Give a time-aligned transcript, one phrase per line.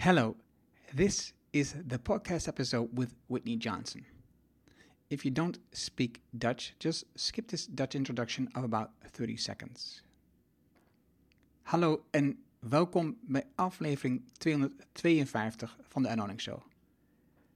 [0.00, 0.34] Hello,
[0.94, 4.06] this is the podcast episode with Whitney Johnson.
[5.08, 10.02] If you don't speak Dutch, just skip this Dutch introduction of about 30 seconds.
[11.62, 16.60] Hallo en welkom bij aflevering 252 van de Anonic Show.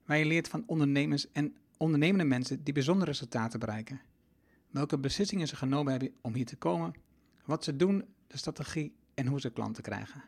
[0.05, 4.01] Waar je leert van ondernemers en ondernemende mensen die bijzondere resultaten bereiken.
[4.69, 6.93] Welke beslissingen ze genomen hebben om hier te komen,
[7.45, 10.23] wat ze doen, de strategie en hoe ze klanten krijgen.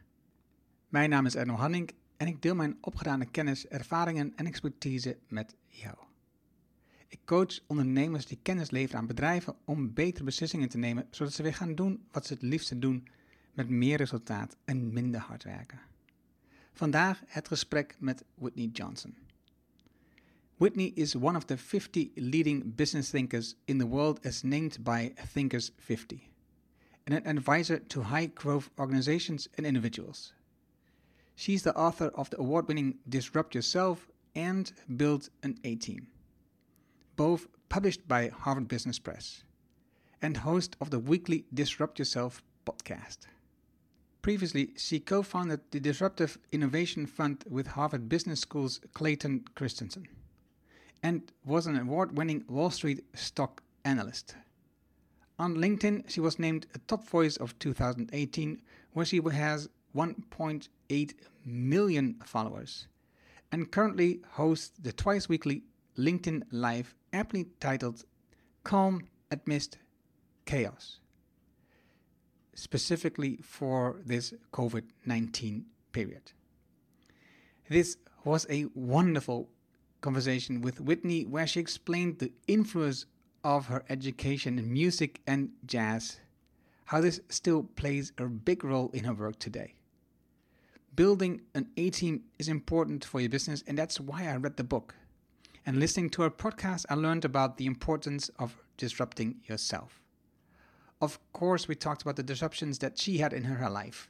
[0.88, 5.56] Mijn naam is Erno Hanning en ik deel mijn opgedane kennis, ervaringen en expertise met
[5.68, 5.96] jou.
[7.08, 11.44] Ik coach ondernemers die kennis leveren aan bedrijven om betere beslissingen te nemen, zodat ze
[11.44, 13.08] weer gaan doen wat ze het liefste doen
[13.54, 15.80] met meer resultaat en minder hard werken.
[16.74, 19.16] Vandaag het gesprek met Whitney Johnson.
[20.58, 25.14] Whitney is one of the 50 leading business thinkers in the world as named by
[25.32, 26.30] Thinkers 50,
[27.04, 30.34] and an advisor to high growth organizations and individuals.
[31.40, 36.08] She's the author of the award winning Disrupt Yourself and Build an A Team,
[37.16, 39.44] both published by Harvard Business Press,
[40.20, 43.28] and host of the weekly Disrupt Yourself podcast.
[44.24, 50.08] Previously, she co founded the Disruptive Innovation Fund with Harvard Business School's Clayton Christensen
[51.04, 54.34] and was an award winning Wall Street stock analyst.
[55.38, 58.60] On LinkedIn, she was named a top voice of 2018,
[58.94, 62.88] where she has 1.8 million followers
[63.52, 65.64] and currently hosts the twice weekly
[65.98, 68.06] LinkedIn Live, aptly titled
[68.64, 69.80] Calm Amidst
[70.46, 71.00] Chaos,
[72.54, 76.32] specifically for this COVID 19 period.
[77.68, 79.50] This was a wonderful
[80.02, 83.08] conversation with Whitney where she explained the influence
[83.44, 86.20] of her education in music and jazz,
[86.86, 89.77] how this still plays a big role in her work today.
[90.98, 94.64] Building an A team is important for your business, and that's why I read the
[94.64, 94.96] book.
[95.64, 100.02] And listening to her podcast, I learned about the importance of disrupting yourself.
[101.00, 104.10] Of course, we talked about the disruptions that she had in her life.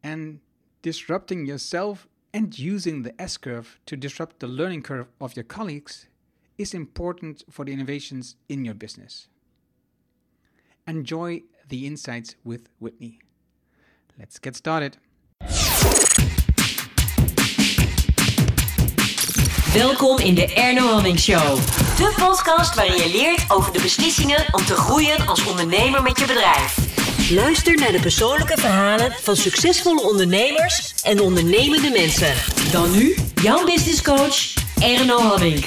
[0.00, 0.38] And
[0.80, 6.06] disrupting yourself and using the S curve to disrupt the learning curve of your colleagues
[6.56, 9.26] is important for the innovations in your business.
[10.86, 13.18] Enjoy the insights with Whitney.
[14.16, 14.98] Let's get started.
[19.72, 21.56] Welkom in de Erno Hamming Show.
[21.96, 26.26] De podcast waarin je leert over de beslissingen om te groeien als ondernemer met je
[26.26, 26.94] bedrijf.
[27.30, 32.34] Luister naar de persoonlijke verhalen van succesvolle ondernemers en ondernemende mensen.
[32.72, 35.64] Dan nu, jouw business coach Erno Hamming.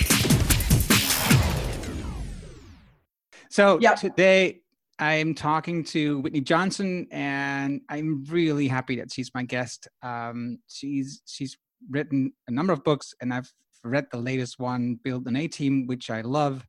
[3.48, 4.62] So today
[5.00, 9.88] I'm talking to Whitney Johnson, and I'm really happy that she's my guest.
[10.04, 11.58] Um, she's she's
[11.90, 13.52] written a number of books, and I've
[13.86, 16.68] read the latest one, Build an A Team, which I love.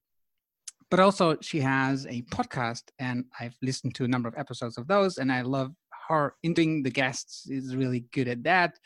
[0.91, 4.87] But also, she has a podcast, and I've listened to a number of episodes of
[4.87, 5.73] those, and I love
[6.09, 6.35] her.
[6.45, 8.79] Interviewing the guests is really good at that.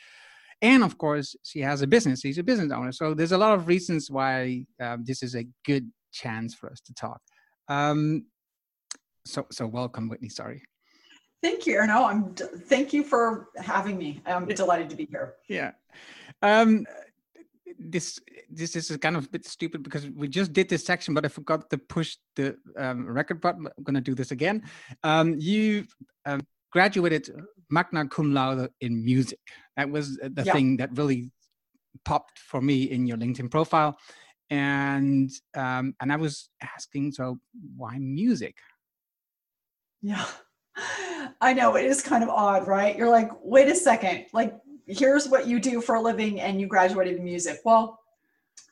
[0.61, 2.21] And of course, she has a business.
[2.21, 2.91] She's a business owner.
[2.91, 6.79] So there's a lot of reasons why um, this is a good chance for us
[6.81, 7.21] to talk.
[7.67, 8.25] Um,
[9.25, 10.29] so, so welcome, Whitney.
[10.29, 10.61] Sorry.
[11.41, 12.05] Thank you, Erno.
[12.05, 14.21] I'm d- thank you for having me.
[14.25, 15.35] I'm delighted to be here.
[15.47, 15.71] Yeah.
[16.41, 16.85] Um,
[17.77, 18.19] this
[18.49, 21.27] this is kind of a bit stupid because we just did this section, but I
[21.27, 23.67] forgot to push the um, record button.
[23.77, 24.63] I'm gonna do this again.
[25.03, 25.85] Um, you
[26.25, 27.29] um, graduated
[27.69, 29.39] magna cum laude in music.
[29.77, 30.53] That was the Yeah.
[30.53, 31.31] thing that really
[32.05, 33.97] popped for me in your LinkedIn profile,
[34.49, 37.39] and um, and I was asking, so
[37.75, 38.57] why music?
[40.05, 40.23] Yeah.
[41.41, 42.95] I know it is kind of odd, right?
[42.95, 44.55] You're like, wait a second, like
[44.85, 47.57] here's what you do for a living and you graduated in music.
[47.65, 47.99] Well,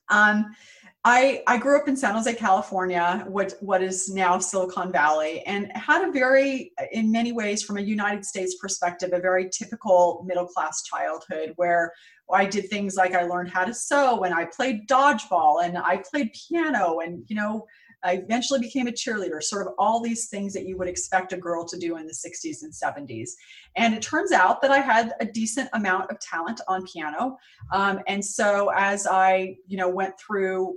[0.09, 0.55] um,
[1.03, 5.69] I I grew up in San Jose, California, what what is now Silicon Valley, and
[5.75, 10.45] had a very, in many ways, from a United States perspective, a very typical middle
[10.45, 11.91] class childhood where
[12.31, 16.03] I did things like I learned how to sew and I played dodgeball and I
[16.09, 17.66] played piano and you know
[18.03, 21.38] I eventually became a cheerleader, sort of all these things that you would expect a
[21.38, 23.32] girl to do in the 60s and 70s.
[23.76, 27.38] And it turns out that I had a decent amount of talent on piano.
[27.72, 30.76] Um, and so as I, you know, went through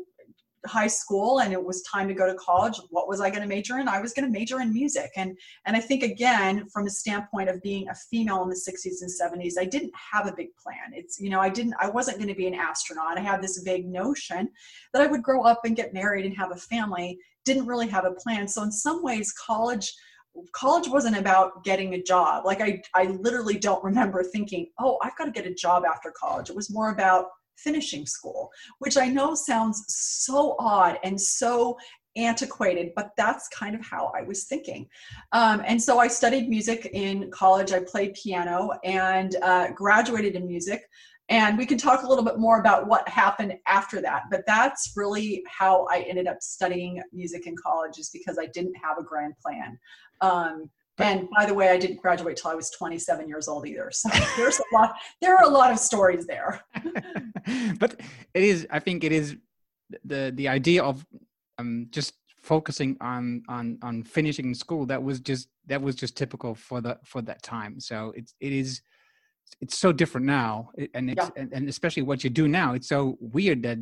[0.66, 3.48] high school and it was time to go to college what was i going to
[3.48, 3.88] major in?
[3.88, 5.10] I was going to major in music.
[5.16, 9.02] And and i think again from a standpoint of being a female in the 60s
[9.02, 10.92] and 70s i didn't have a big plan.
[10.92, 13.18] It's you know i didn't i wasn't going to be an astronaut.
[13.18, 14.48] I had this vague notion
[14.92, 17.19] that i would grow up and get married and have a family.
[17.44, 18.48] Didn't really have a plan.
[18.48, 19.92] So in some ways college
[20.52, 22.44] college wasn't about getting a job.
[22.44, 26.12] Like I, I literally don't remember thinking, oh, I've got to get a job after
[26.19, 26.50] college.
[26.50, 27.26] It was more about
[27.56, 31.76] finishing school, which I know sounds so odd and so
[32.17, 34.88] antiquated, but that's kind of how I was thinking.
[35.32, 37.73] Um, and so I studied music in college.
[37.73, 40.88] I played piano and uh, graduated in music.
[41.29, 44.25] And we can talk a little bit more about what happened after that.
[44.31, 48.76] But that's really how I ended up studying music in college, is because I didn't
[48.76, 49.79] have a grand plan.
[50.20, 53.90] Um, and by the way, I didn't graduate till I was 27 years old either.
[53.93, 54.94] So there's a lot.
[55.20, 56.60] There are a lot of stories there.
[57.78, 58.00] but
[58.34, 58.66] it is.
[58.70, 59.37] I think it is
[60.04, 61.04] the the idea of
[61.58, 64.87] um, just focusing on on on finishing school.
[64.87, 67.78] That was just that was just typical for the for that time.
[67.81, 68.81] So it's it is
[69.60, 71.43] it's so different now and it's yeah.
[71.43, 73.78] and, and, especially what you do now it's so weird that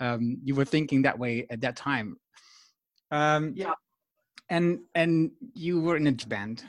[0.00, 2.16] um, you were thinking that way at that time
[3.10, 3.74] um, yeah
[4.50, 6.64] and and you were in a band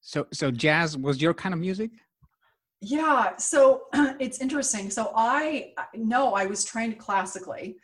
[0.00, 1.90] so so jazz was your kind of music
[2.80, 3.82] yeah so
[4.20, 7.76] it's interesting so i know i was trained classically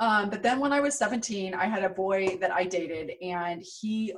[0.00, 3.62] um, but then when i was 17 i had a boy that i dated and
[3.80, 4.12] he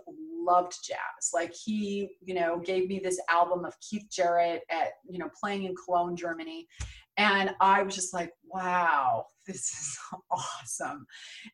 [0.47, 1.31] loved jazz.
[1.35, 5.65] Like he, you know, gave me this album of Keith Jarrett at, you know, playing
[5.65, 6.67] in Cologne, Germany.
[7.19, 9.99] And I was just like, wow, this is
[10.31, 11.07] awesome.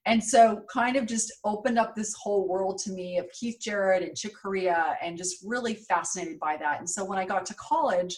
[0.06, 4.02] And so kind of just opened up this whole world to me of Keith Jarrett
[4.02, 6.78] and Chick Corea and just really fascinated by that.
[6.78, 8.16] And so when I got to college,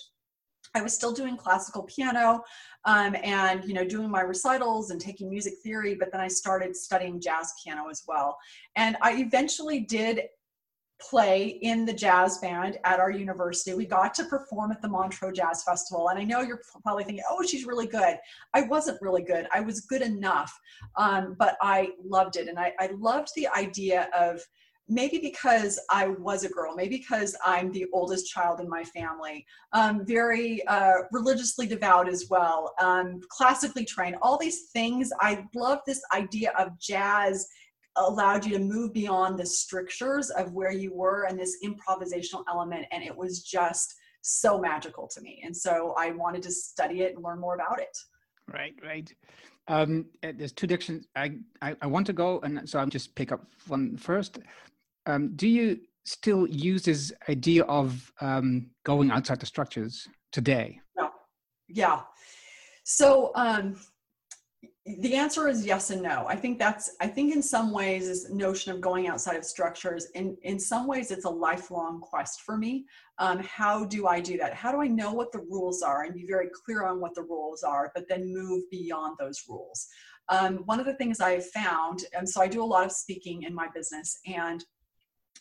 [0.77, 2.43] I was still doing classical piano
[2.85, 6.77] um, and you know doing my recitals and taking music theory, but then I started
[6.77, 8.37] studying jazz piano as well.
[8.75, 10.23] And I eventually did
[11.11, 13.75] play in the jazz band at our university.
[13.75, 16.09] We got to perform at the Montreux Jazz Festival.
[16.09, 18.19] And I know you're probably thinking, oh, she's really good.
[18.55, 19.47] I wasn't really good.
[19.53, 20.53] I was good enough,
[20.97, 22.49] um, but I loved it.
[22.49, 24.41] And I, I loved the idea of
[24.89, 29.47] maybe because I was a girl, maybe because I'm the oldest child in my family,
[29.73, 35.11] um, very uh, religiously devout as well, um, classically trained, all these things.
[35.21, 37.49] I love this idea of jazz
[37.97, 42.87] allowed you to move beyond the strictures of where you were and this improvisational element
[42.91, 45.43] and it was just so magical to me.
[45.45, 47.97] And so i wanted to study it and learn more about it.
[48.53, 49.13] Right right.
[49.69, 51.07] Um, eh, there's two directions.
[51.17, 54.39] I, I, I want to go and so i'll just pick up one first.
[55.07, 60.81] Um, do you still use this idea of um, going outside the structures today?
[60.97, 61.11] No.
[61.69, 62.01] yeah.
[62.85, 63.77] So um,
[64.87, 66.27] the answer is yes and no.
[66.29, 70.09] I think that's i think in some ways this notion of going outside of structures
[70.15, 72.85] in in some ways it's a lifelong quest for me.
[73.19, 74.53] Um, how do i do that?
[74.53, 77.23] How do i know what the rules are and be very clear on what the
[77.23, 79.89] rules are but then move beyond those rules?
[80.29, 82.93] Um, one of the things i have found and so i do a lot of
[82.93, 84.65] speaking in my business and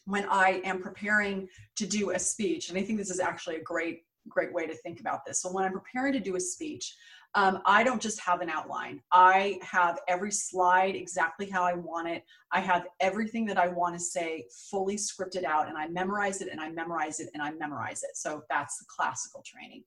[0.05, 1.47] when i am preparing
[1.77, 4.75] to do a speech and i think this is actually a great great way to
[4.75, 5.41] think about this.
[5.41, 6.95] So when i'm preparing to do a speech
[7.35, 9.01] um, I don't just have an outline.
[9.11, 12.23] I have every slide exactly how I want it.
[12.51, 16.49] I have everything that I want to say fully scripted out, and I memorize it
[16.51, 18.15] and I memorize it and I memorize it.
[18.15, 19.83] So that's the classical training.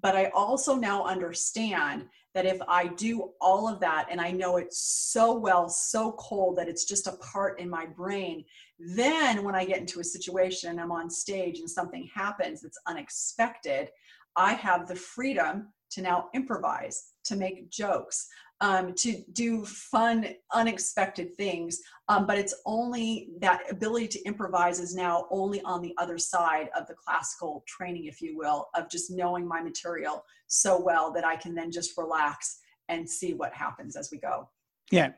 [0.00, 4.56] But I also now understand that if I do all of that and I know
[4.56, 8.44] it so well, so cold that it's just a part in my brain,
[8.78, 12.78] then when I get into a situation and I'm on stage and something happens that's
[12.86, 13.88] unexpected,
[14.36, 18.28] I have the freedom to now improvise, to make jokes,
[18.60, 21.80] um, to do fun, unexpected things.
[22.08, 26.68] Um, but it's only that ability to improvise is now only on the other side
[26.76, 31.24] of the classical training, if you will, of just knowing my material so well that
[31.24, 34.48] I can then just relax and see what happens as we go.
[34.90, 35.10] Yeah,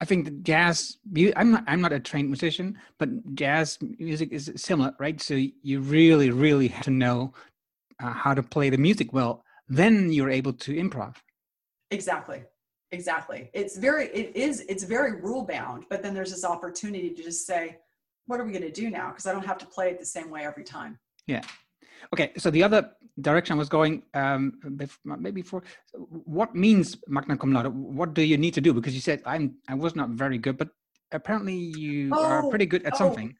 [0.00, 0.98] I think the jazz.
[1.34, 1.64] I'm not.
[1.66, 5.20] I'm not a trained musician, but jazz music is similar, right?
[5.20, 7.34] So you really, really have to know
[8.00, 11.14] uh, how to play the music well then you're able to improv.
[11.90, 12.42] Exactly.
[12.92, 13.50] Exactly.
[13.54, 17.46] It's very it is it's very rule bound but then there's this opportunity to just
[17.46, 17.78] say
[18.26, 19.08] what are we going to do now?
[19.08, 20.98] Because i don't have to play it the same way every time.
[21.26, 21.42] Yeah.
[22.12, 24.42] Okay so the other direction i was going um
[25.04, 25.62] maybe for
[26.36, 27.72] what means magna cum laude?
[27.72, 28.74] What do you need to do?
[28.74, 30.70] Because you said i'm i was not very good but
[31.12, 32.98] apparently you oh, are pretty oh, good at oh.
[32.98, 33.34] something.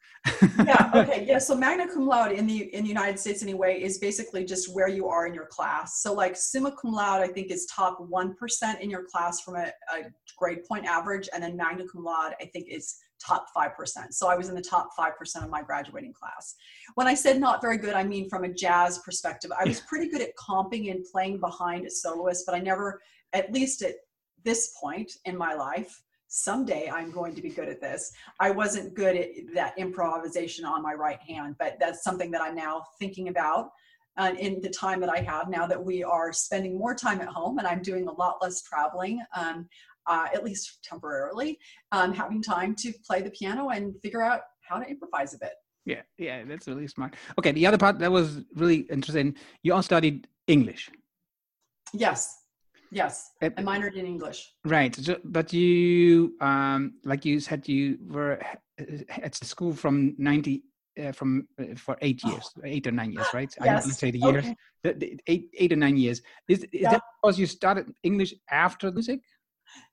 [0.65, 0.91] yeah.
[0.93, 1.25] Okay.
[1.31, 1.37] Yeah.
[1.37, 4.87] So magna cum laude in the in the United States anyway is basically just where
[4.87, 6.01] you are in your class.
[6.01, 9.55] So like summa cum laude, I think is top one percent in your class from
[9.55, 10.03] a, a
[10.37, 14.11] grade point average, and then magna cum laude, I think is top 5%.
[14.11, 16.55] So I was in the top 5% of my graduating class.
[16.95, 19.51] When I said not very good, I mean from a jazz perspective.
[19.57, 22.99] I was pretty good at comping and playing behind a soloist, but I never,
[23.33, 23.95] at least at
[24.43, 26.01] this point in my life,
[26.31, 28.13] someday I'm going to be good at this.
[28.39, 32.55] I wasn't good at that improvisation on my right hand, but that's something that I'm
[32.55, 33.69] now thinking about
[34.17, 37.27] uh, in the time that I have now that we are spending more time at
[37.27, 39.21] home and I'm doing a lot less traveling.
[39.35, 39.67] Um,
[40.07, 41.59] uh, at least temporarily,
[41.91, 45.51] um, having time to play the piano and figure out how to improvise a bit.
[45.85, 47.15] Yeah, yeah, that's really smart.
[47.37, 49.35] Okay, the other part that was really interesting.
[49.61, 50.89] You all studied English.
[51.93, 52.40] Yes,
[52.91, 54.53] yes, I minored in English.
[54.65, 58.39] Right, so, but you, um, like you said, you were
[59.21, 60.63] at school from ninety.
[61.01, 62.61] Uh, from uh, for eight years, oh.
[62.65, 63.55] eight or nine years, right?
[63.63, 63.65] Yes.
[63.65, 64.43] I don't say the years.
[64.43, 64.55] Okay.
[64.83, 66.21] The, the eight, eight or nine years.
[66.49, 66.91] Is, is yeah.
[66.91, 69.21] that because you started English after music?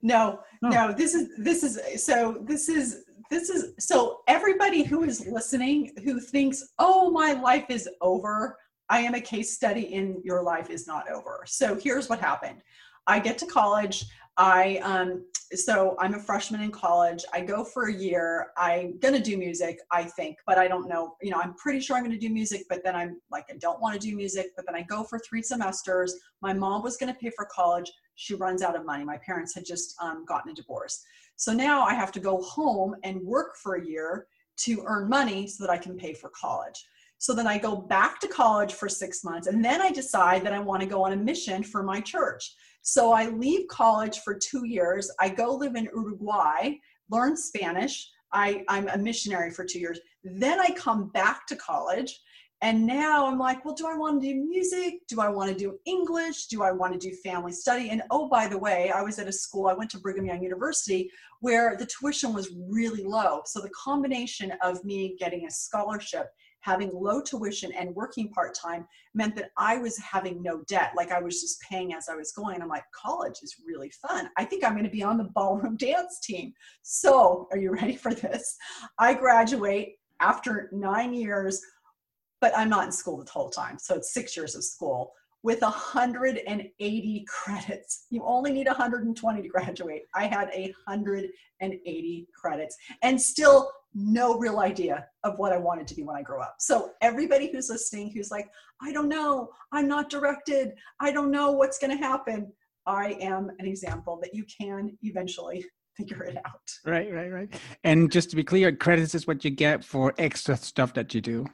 [0.01, 0.93] No, no, no.
[0.93, 2.43] This is this is so.
[2.45, 7.87] This is this is so everybody who is listening who thinks oh my life is
[8.01, 8.57] over
[8.89, 12.61] i am a case study in your life is not over so here's what happened
[13.09, 14.05] i get to college.
[14.37, 15.25] I um
[15.65, 17.25] so i'm a freshman in college.
[17.33, 18.51] I go for a year.
[18.55, 21.79] I'm going to do music i think but i don't know you know i'm pretty
[21.81, 24.15] sure i'm going to do music but then i'm like i don't want to do
[24.15, 26.11] music but then i go for three semesters.
[26.41, 27.91] My mom was going to pay for college.
[28.15, 29.03] She runs out of money.
[29.03, 31.03] My parents had just um, gotten a divorce.
[31.35, 34.27] So now I have to go home and work for a year
[34.65, 36.85] to earn money so that I can pay for college.
[37.19, 40.53] So then I go back to college for six months and then I decide that
[40.53, 42.55] I want to go on a mission for my church.
[42.81, 45.11] So I leave college for two years.
[45.19, 46.75] I go live in Uruguay,
[47.09, 48.09] learn Spanish.
[48.31, 49.99] I, I'm a missionary for two years.
[50.23, 52.21] Then I come back to college
[52.61, 55.07] and now I'm like, well, do I want to do music?
[55.07, 56.47] Do I want to do English?
[56.47, 57.89] Do I want to do family study?
[57.89, 60.43] And oh, by the way, I was at a school, I went to Brigham Young
[60.43, 61.09] University
[61.39, 63.41] where the tuition was really low.
[63.45, 66.27] So the combination of me getting a scholarship,
[66.61, 70.91] having low tuition, and working part time meant that I was having no debt.
[70.95, 72.61] Like I was just paying as I was going.
[72.61, 74.29] I'm like, college is really fun.
[74.37, 76.53] I think I'm going to be on the ballroom dance team.
[76.81, 78.55] So, are you ready for this?
[78.97, 81.61] I graduate after nine years
[82.41, 83.77] but I'm not in school the whole time.
[83.77, 85.13] So it's six years of school
[85.43, 88.05] with 180 credits.
[88.09, 90.03] You only need 120 to graduate.
[90.13, 96.03] I had 180 credits and still no real idea of what I wanted to be
[96.03, 96.55] when I grow up.
[96.59, 98.49] So everybody who's listening who's like,
[98.81, 102.51] I don't know, I'm not directed, I don't know what's going to happen.
[102.85, 105.65] I am an example that you can eventually
[105.97, 106.61] figure it out.
[106.85, 107.61] Right, right, right.
[107.83, 111.21] And just to be clear, credits is what you get for extra stuff that you
[111.21, 111.45] do.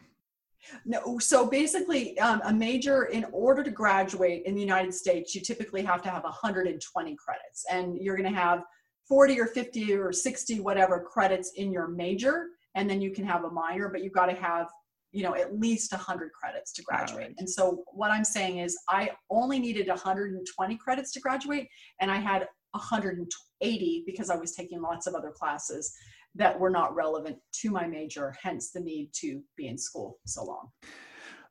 [0.84, 5.42] No, so basically, um, a major, in order to graduate in the United States, you
[5.42, 8.63] typically have to have 120 credits, and you're going to have
[9.07, 13.43] 40 or 50 or 60, whatever credits in your major, and then you can have
[13.43, 14.67] a minor, but you've got to have,
[15.12, 17.27] you know, at least 100 credits to graduate.
[17.27, 17.35] Right.
[17.38, 21.67] And so, what I'm saying is, I only needed 120 credits to graduate,
[22.01, 25.93] and I had 180 because I was taking lots of other classes
[26.35, 30.43] that were not relevant to my major, hence the need to be in school so
[30.43, 30.69] long.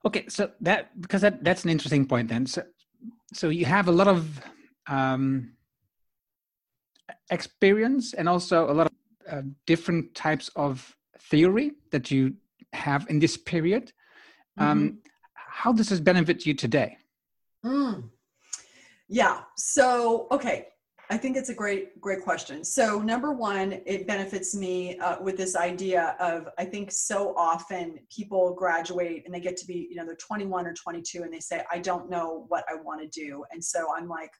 [0.04, 2.44] Okay, so that because that that's an interesting point then.
[2.44, 2.62] So
[3.32, 4.40] so you have a lot of
[4.86, 5.54] um,
[7.30, 8.92] experience and also a lot of
[9.30, 12.34] uh, different types of theory that you
[12.72, 13.92] have in this period.
[14.58, 14.96] Um, mm-hmm.
[15.34, 16.98] How does this benefit you today?
[17.64, 18.10] Mm.
[19.08, 19.42] Yeah.
[19.56, 20.68] So okay,
[21.10, 22.64] I think it's a great, great question.
[22.64, 27.98] So, number one, it benefits me uh, with this idea of I think so often
[28.10, 31.40] people graduate and they get to be, you know, they're 21 or 22 and they
[31.40, 33.44] say, I don't know what I want to do.
[33.52, 34.32] And so I'm like,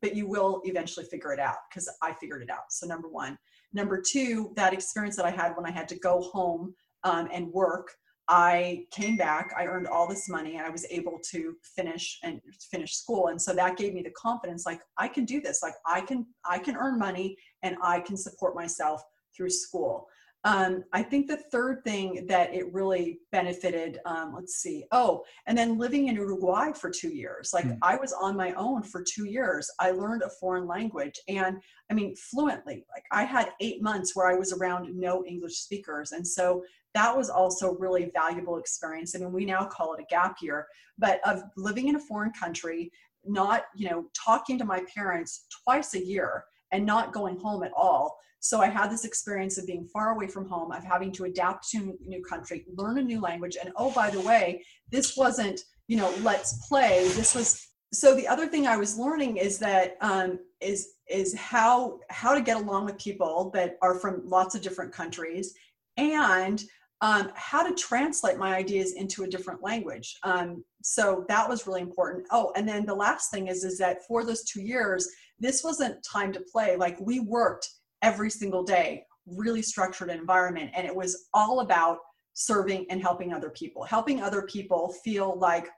[0.00, 2.70] but you will eventually figure it out because I figured it out.
[2.70, 3.38] So, number one.
[3.72, 6.74] Number two, that experience that I had when I had to go home
[7.04, 7.90] um, and work
[8.28, 12.40] I came back, I earned all this money, and I was able to finish and
[12.70, 13.28] finish school.
[13.28, 15.62] And so that gave me the confidence, like I can do this.
[15.62, 19.02] Like I can, I can earn money, and I can support myself
[19.34, 20.08] through school.
[20.44, 25.58] Um, I think the third thing that it really benefited, um, let's see, oh, and
[25.58, 27.50] then living in Uruguay for two years.
[27.52, 27.76] Like mm.
[27.82, 29.68] I was on my own for two years.
[29.80, 31.58] I learned a foreign language and
[31.90, 32.84] I mean, fluently.
[32.94, 36.12] Like I had eight months where I was around no English speakers.
[36.12, 36.62] And so
[36.94, 39.14] that was also really valuable experience.
[39.14, 40.66] I mean, we now call it a gap year,
[40.98, 42.90] but of living in a foreign country,
[43.24, 47.72] not, you know, talking to my parents twice a year and not going home at
[47.76, 48.18] all.
[48.40, 51.68] So I had this experience of being far away from home, of having to adapt
[51.70, 53.56] to a new country, learn a new language.
[53.60, 57.08] And oh, by the way, this wasn't, you know, let's play.
[57.14, 62.00] This was so the other thing I was learning is that um, is is how
[62.10, 65.54] how to get along with people that are from lots of different countries
[65.96, 66.62] and
[67.00, 70.18] um, how to translate my ideas into a different language.
[70.24, 72.26] Um, so that was really important.
[72.30, 76.02] Oh, and then the last thing is, is that for those two years, this wasn't
[76.02, 76.76] time to play.
[76.76, 77.68] Like we worked
[78.02, 80.70] every single day, really structured environment.
[80.74, 81.98] And it was all about
[82.34, 85.68] serving and helping other people, helping other people feel like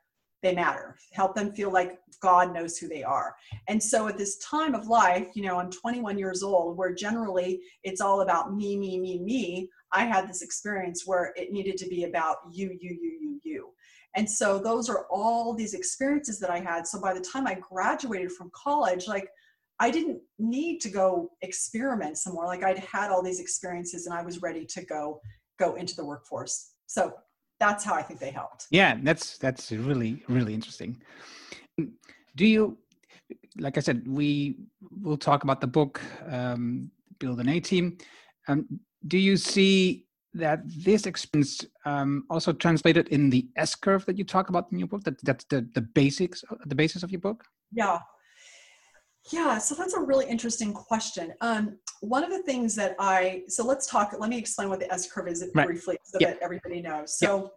[0.43, 3.35] they matter, help them feel like God knows who they are.
[3.69, 7.61] And so at this time of life, you know, I'm 21 years old, where generally
[7.83, 9.69] it's all about me, me, me, me.
[9.93, 13.69] I had this experience where it needed to be about you, you, you, you, you.
[14.17, 16.87] And so those are all these experiences that I had.
[16.87, 19.29] So by the time I graduated from college, like
[19.81, 22.47] I didn't need to go experiment some more.
[22.47, 25.21] Like I'd had all these experiences and I was ready to go
[25.59, 26.75] go into the workforce.
[26.87, 27.15] So
[27.59, 28.67] that's how I think they helped.
[28.71, 31.01] Yeah, that's that's really really interesting.
[32.37, 32.79] Do you,
[33.59, 34.57] like I said, we
[35.03, 37.99] will talk about the book, um, Build an A Team.
[38.49, 38.67] Um,
[39.09, 44.25] do you see that this experience um, also translated in the S curve that you
[44.25, 45.05] talk about in your book?
[45.05, 47.45] That that's the the basics, the basis of your book.
[47.73, 47.99] Yeah,
[49.31, 49.59] yeah.
[49.59, 51.33] So that's a really interesting question.
[51.41, 54.15] Um, one of the things that I so let's talk.
[54.19, 55.67] Let me explain what the S curve is right.
[55.67, 56.29] briefly, so yeah.
[56.29, 57.19] that everybody knows.
[57.19, 57.43] So.
[57.43, 57.49] Yeah.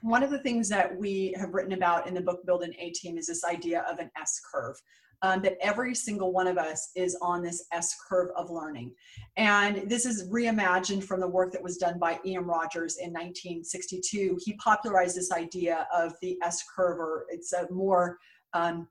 [0.00, 2.90] One of the things that we have written about in the book Build an A
[2.90, 4.76] Team is this idea of an S curve
[5.24, 8.92] um, that every single one of us is on this S curve of learning.
[9.38, 12.44] And this is reimagined from the work that was done by E.M.
[12.44, 14.38] Rogers in 1962.
[14.44, 18.18] He popularized this idea of the S curve, or it's a more
[18.52, 18.86] um,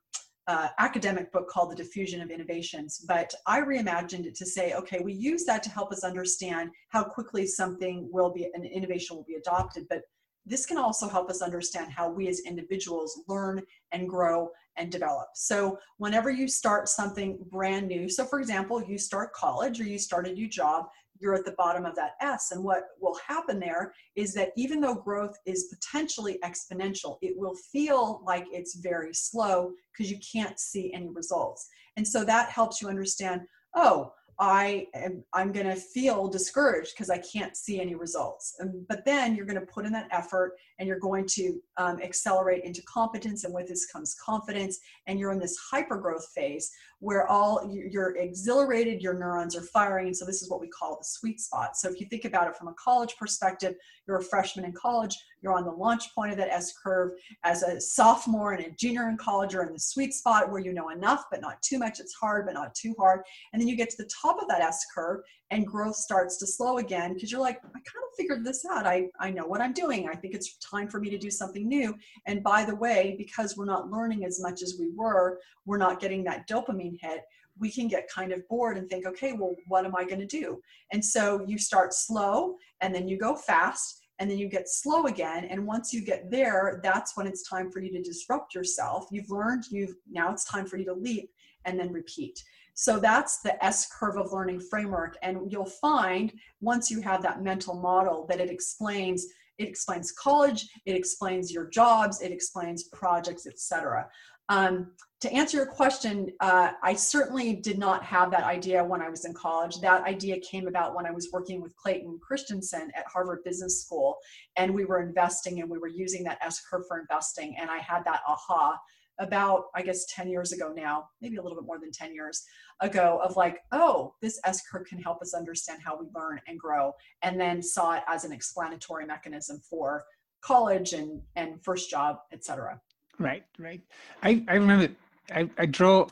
[0.47, 5.00] uh, academic book called The Diffusion of Innovations, but I reimagined it to say, okay,
[5.00, 9.23] we use that to help us understand how quickly something will be, an innovation will
[9.23, 10.01] be adopted, but
[10.45, 13.62] this can also help us understand how we as individuals learn
[13.93, 15.27] and grow and develop.
[15.35, 19.97] So, whenever you start something brand new, so for example, you start college or you
[19.97, 20.88] start a new job,
[21.24, 22.51] you're at the bottom of that S.
[22.51, 27.56] And what will happen there is that even though growth is potentially exponential, it will
[27.72, 31.68] feel like it's very slow because you can't see any results.
[31.96, 33.42] And so that helps you understand
[33.75, 38.56] oh, I am I'm going to feel discouraged because I can't see any results.
[38.62, 42.01] Um, but then you're going to put in that effort and you're going to um,
[42.01, 44.81] accelerate into competence, and with this comes confidence.
[45.07, 50.07] And you're in this hyper growth phase where all you're exhilarated, your neurons are firing.
[50.07, 51.77] And so this is what we call the sweet spot.
[51.77, 55.17] So if you think about it from a college perspective, you're a freshman in college,
[55.41, 57.11] you're on the launch point of that S curve.
[57.46, 60.74] As a sophomore and a junior in college, you're in the sweet spot where you
[60.74, 62.01] know enough, but not too much.
[62.01, 63.22] It's hard, but not too hard.
[63.53, 65.22] And then you get to the top of that S curve
[65.53, 68.85] and growth starts to slow again because you're like, I kind of figured this out.
[68.85, 70.09] I, I know what I'm doing.
[70.09, 71.96] I think it's time for me to do something new.
[72.25, 76.00] And by the way, because we're not learning as much as we were, we're not
[76.00, 77.22] getting that dopamine hit
[77.59, 80.25] we can get kind of bored and think, okay, well, what am I going to
[80.25, 80.59] do?
[80.92, 85.05] And so you start slow and then you go fast and then you get slow
[85.05, 89.07] again and once you get there that's when it's time for you to disrupt yourself
[89.11, 91.31] you've learned you've now it's time for you to leap
[91.66, 92.42] and then repeat
[92.74, 97.42] so that's the s curve of learning framework and you'll find once you have that
[97.42, 99.25] mental model that it explains
[99.57, 104.07] it explains college it explains your jobs it explains projects etc
[104.50, 109.07] um, to answer your question, uh, I certainly did not have that idea when I
[109.07, 109.79] was in college.
[109.79, 114.18] That idea came about when I was working with Clayton Christensen at Harvard Business School,
[114.57, 117.55] and we were investing and we were using that S curve for investing.
[117.57, 118.77] And I had that aha
[119.19, 122.43] about, I guess, 10 years ago now, maybe a little bit more than 10 years
[122.81, 126.59] ago, of like, oh, this S curve can help us understand how we learn and
[126.59, 130.03] grow, and then saw it as an explanatory mechanism for
[130.41, 132.79] college and, and first job, etc.
[133.19, 133.81] Right, right.
[134.21, 134.93] I, I remember
[135.31, 136.07] I, I draw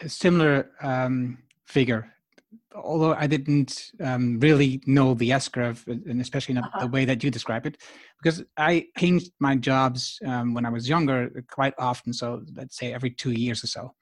[0.00, 2.12] a similar um, figure,
[2.74, 6.80] although I didn't um, really know the S curve, and especially not uh-huh.
[6.80, 7.78] the way that you describe it,
[8.22, 12.12] because I changed my jobs um, when I was younger quite often.
[12.12, 13.94] So let's say every two years or so,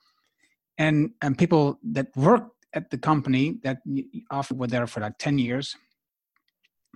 [0.78, 3.78] and and people that worked at the company that
[4.30, 5.76] often were there for like ten years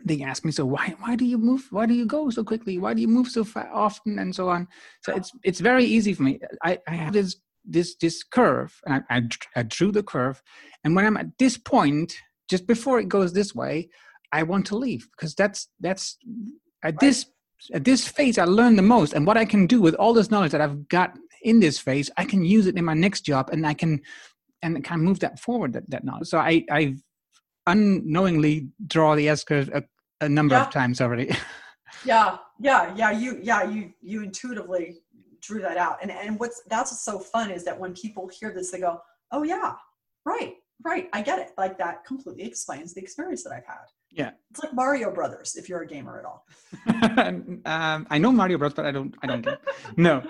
[0.05, 2.79] they asked me so why why do you move why do you go so quickly?
[2.79, 4.19] Why do you move so far often?
[4.19, 4.69] and so on.
[5.03, 6.41] So it's it's very easy for me.
[6.65, 9.23] I, I have this this this curve and I, I,
[9.57, 10.43] I drew the curve.
[10.85, 12.15] And when i'm at this point
[12.49, 13.89] just before it goes this way
[14.33, 16.17] i want to leave because that's that's
[16.83, 17.01] at right.
[17.01, 17.27] this
[17.75, 20.31] at this phase i learn the most and what i can do with all this
[20.31, 23.51] knowledge that i've got in this phase i can use it in my next job
[23.51, 24.01] and i can
[24.63, 26.95] and kind of move that forward that, that knowledge so i i
[27.67, 29.83] unknowingly draw the S curve a,
[30.21, 30.67] a number yeah.
[30.67, 31.31] of times already.
[32.05, 33.11] yeah, yeah, yeah.
[33.11, 34.99] You, yeah, you, you intuitively
[35.41, 35.99] drew that out.
[36.03, 39.01] And and what's that's what's so fun is that when people hear this, they go,
[39.33, 39.75] "Oh yeah,
[40.25, 43.87] right, right, I get it." Like that completely explains the experience that I've had.
[44.13, 46.47] Yeah, it's like Mario Brothers if you're a gamer at all.
[47.65, 49.15] um, I know Mario Brothers, but I don't.
[49.23, 49.47] I don't.
[49.97, 50.23] no.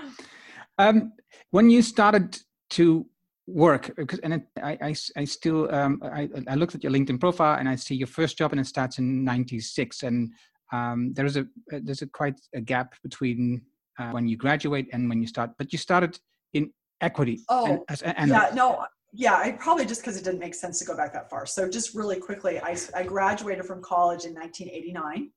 [0.79, 1.13] Um,
[1.51, 2.39] when you started
[2.71, 3.07] to
[3.47, 7.19] work because and it, I, I i still um I, I looked at your linkedin
[7.19, 10.33] profile and i see your first job and it starts in 96 and
[10.73, 13.63] um there's a there's a quite a gap between
[13.99, 16.19] uh, when you graduate and when you start but you started
[16.53, 20.41] in equity oh and, as, and yeah no yeah i probably just because it didn't
[20.41, 23.83] make sense to go back that far so just really quickly i, I graduated from
[23.83, 25.31] college in 1989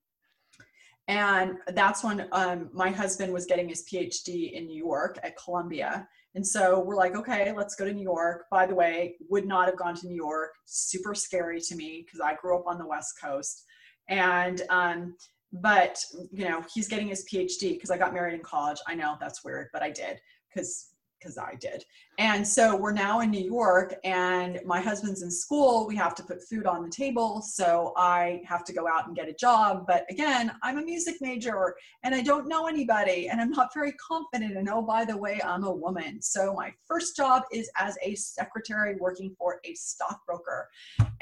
[1.09, 6.07] and that's when um, my husband was getting his phd in new york at columbia
[6.35, 8.45] and so we're like, okay, let's go to New York.
[8.49, 10.53] By the way, would not have gone to New York.
[10.65, 13.63] Super scary to me because I grew up on the West Coast.
[14.09, 15.15] And, um,
[15.51, 15.99] but,
[16.31, 18.79] you know, he's getting his PhD because I got married in college.
[18.87, 20.92] I know that's weird, but I did because
[21.23, 21.85] because I did.
[22.17, 25.87] And so we're now in New York, and my husband's in school.
[25.87, 27.41] We have to put food on the table.
[27.41, 29.85] So I have to go out and get a job.
[29.87, 33.93] But again, I'm a music major and I don't know anybody, and I'm not very
[33.93, 34.57] confident.
[34.57, 36.21] And oh, by the way, I'm a woman.
[36.21, 40.67] So my first job is as a secretary working for a stockbroker.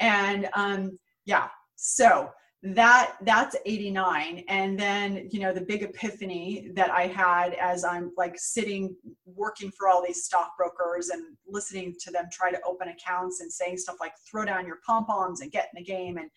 [0.00, 2.30] And um, yeah, so
[2.62, 8.12] that that's 89 and then you know the big epiphany that i had as i'm
[8.16, 8.94] like sitting
[9.26, 13.76] working for all these stockbrokers and listening to them try to open accounts and saying
[13.76, 16.18] stuff like throw down your pom poms and get in the game.
[16.18, 16.30] And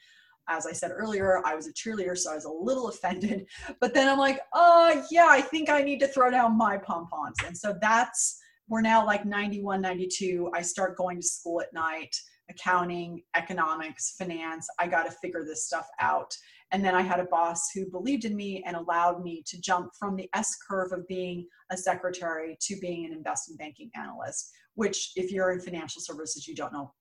[0.47, 3.45] as i said earlier i was a cheerleader so i was a little offended.
[3.79, 7.07] But then i'm like oh yeah i think i need to throw down my pom
[7.07, 7.38] poms.
[7.45, 12.15] And so that's we're now like 91 92 i start going to school at night
[12.49, 14.67] accounting, economics, finance.
[14.79, 16.36] I got to figure this stuff out.
[16.71, 19.91] And then I had a boss who believed in me and allowed me to jump
[19.97, 25.12] from the S curve of being a secretary to being an investment banking analyst, which,
[25.15, 26.91] if you're in financial services, you don't know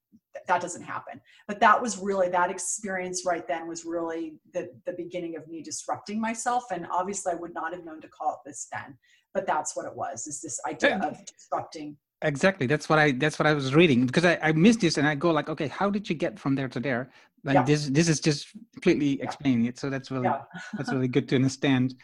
[0.46, 1.20] that doesn't happen.
[1.48, 5.62] But that was really that experience right then was really the, the beginning of me
[5.62, 6.64] disrupting myself.
[6.70, 8.96] And obviously, I would not have known to call it this then,
[9.33, 13.38] but that's what it was is this idea of disrupting exactly that's what i that's
[13.38, 15.90] what i was reading because i, I missed this and i go like okay how
[15.90, 17.10] did you get from there to there
[17.44, 17.62] Like yeah.
[17.64, 19.24] this this is just completely yeah.
[19.24, 20.42] explaining it so that's really yeah.
[20.76, 21.94] that's really good to understand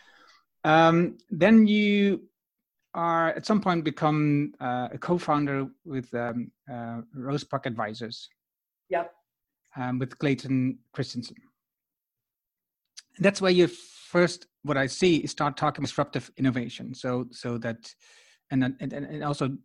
[0.62, 2.20] um, then you
[2.92, 8.28] are at some point become uh, a co-founder with um, uh, rose park advisors
[8.90, 9.14] yep
[9.76, 11.37] um, with clayton christensen
[13.16, 17.56] And that's where you first what i see is start talking disruptive innovation so so
[17.59, 17.94] that
[18.50, 19.56] and and, and also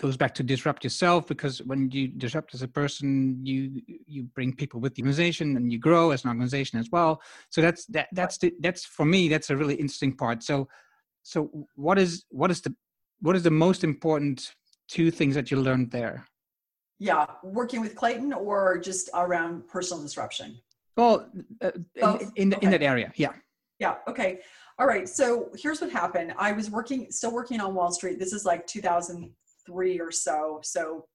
[0.00, 4.50] goes back to disrupt yourself because when you disrupt as a person you you bring
[4.54, 7.20] people with the organization and you grow as an organization as well.
[7.50, 10.42] So that's that that's the, that's for me that's a really interesting part.
[10.42, 10.68] So
[11.22, 12.74] so what is what is the
[13.20, 14.54] what is the most important
[14.88, 16.26] two things that you learned there?
[16.98, 20.58] Yeah working with clayton or just around personal disruption?
[20.96, 21.28] Well
[21.60, 22.64] uh, in, in, okay.
[22.64, 23.32] in that area yeah.
[23.78, 24.40] Yeah okay.
[24.78, 26.32] All right so here's what happened.
[26.38, 28.18] I was working still working on wall street.
[28.18, 29.30] This is like 2000
[29.70, 31.06] three or so, so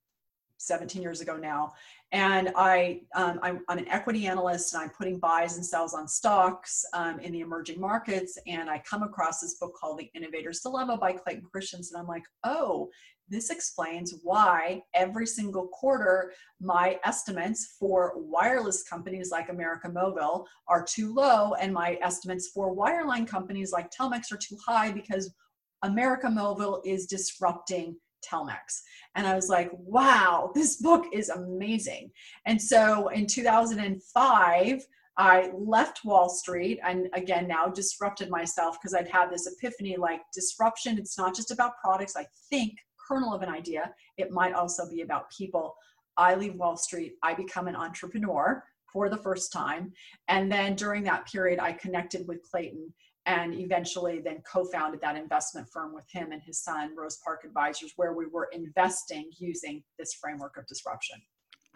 [0.58, 1.74] 17 years ago now.
[2.12, 6.08] And I, um, I'm, I'm, an equity analyst and I'm putting buys and sells on
[6.08, 8.38] stocks um, in the emerging markets.
[8.48, 11.98] And I come across this book called The Innovator's Dilemma by Clayton Christensen.
[11.98, 12.89] And I'm like, oh,
[13.28, 20.84] this explains why every single quarter my estimates for wireless companies like America Movil are
[20.84, 25.34] too low, and my estimates for wireline companies like Telmex are too high because
[25.82, 28.82] America Movil is disrupting Telmex.
[29.16, 32.12] And I was like, wow, this book is amazing.
[32.46, 39.08] And so in 2005, I left Wall Street and again now disrupted myself because I'd
[39.08, 42.18] had this epiphany like disruption, it's not just about products.
[42.18, 42.74] I think,
[43.08, 45.76] kernel of an idea, it might also be about people.
[46.18, 49.92] I leave Wall Street, I become an entrepreneur for the first time.
[50.28, 52.94] And then during that period, I connected with Clayton
[53.26, 57.94] and eventually then co-founded that investment firm with him and his son rose park advisors
[57.96, 61.18] where we were investing using this framework of disruption.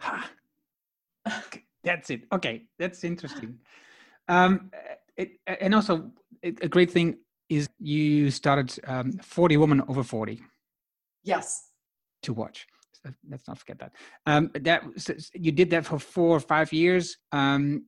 [0.00, 0.30] Ha.
[1.84, 2.22] that's it.
[2.32, 3.58] Okay that's interesting.
[4.28, 4.70] Um,
[5.16, 6.12] it, and also
[6.44, 10.40] a great thing is you started um, 40 women over 40
[11.24, 11.70] yes.
[12.22, 12.66] To watch.
[13.28, 13.92] Let's not forget that.
[14.26, 14.84] Um, that
[15.34, 17.16] you did that for four or five years.
[17.32, 17.86] Um,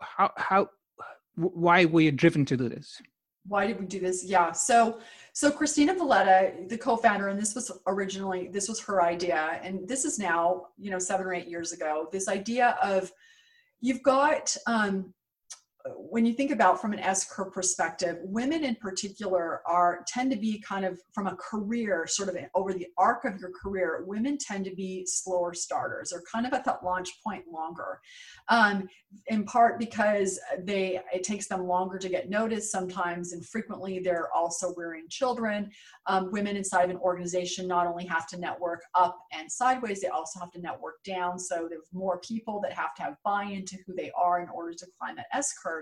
[0.00, 0.68] how how
[1.36, 3.00] why were you driven to do this?
[3.46, 4.24] Why did we do this?
[4.24, 4.50] Yeah.
[4.52, 4.98] So,
[5.32, 9.60] so Christina Vuleta, the co-founder, and this was originally, this was her idea.
[9.62, 13.12] And this is now, you know, seven or eight years ago, this idea of
[13.80, 15.14] you've got, um,
[15.96, 20.36] when you think about from an S curve perspective, women in particular are tend to
[20.36, 24.38] be kind of from a career, sort of over the arc of your career, women
[24.38, 28.00] tend to be slower starters or kind of at that launch point longer.
[28.48, 28.88] Um,
[29.28, 34.32] in part because they it takes them longer to get noticed sometimes, and frequently they're
[34.34, 35.70] also rearing children.
[36.06, 40.08] Um, women inside of an organization not only have to network up and sideways, they
[40.08, 41.38] also have to network down.
[41.38, 44.74] So there's more people that have to have buy-in to who they are in order
[44.74, 45.75] to climb that S curve.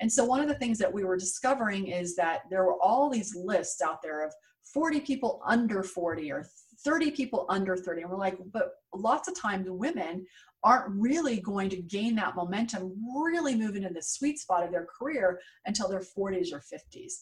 [0.00, 3.10] And so one of the things that we were discovering is that there were all
[3.10, 4.32] these lists out there of
[4.72, 6.46] 40 people under 40 or
[6.84, 8.02] 30 people under 30.
[8.02, 10.26] And we're like, but lots of times women
[10.64, 14.86] aren't really going to gain that momentum, really move into the sweet spot of their
[14.86, 17.12] career until their 40s or 50s.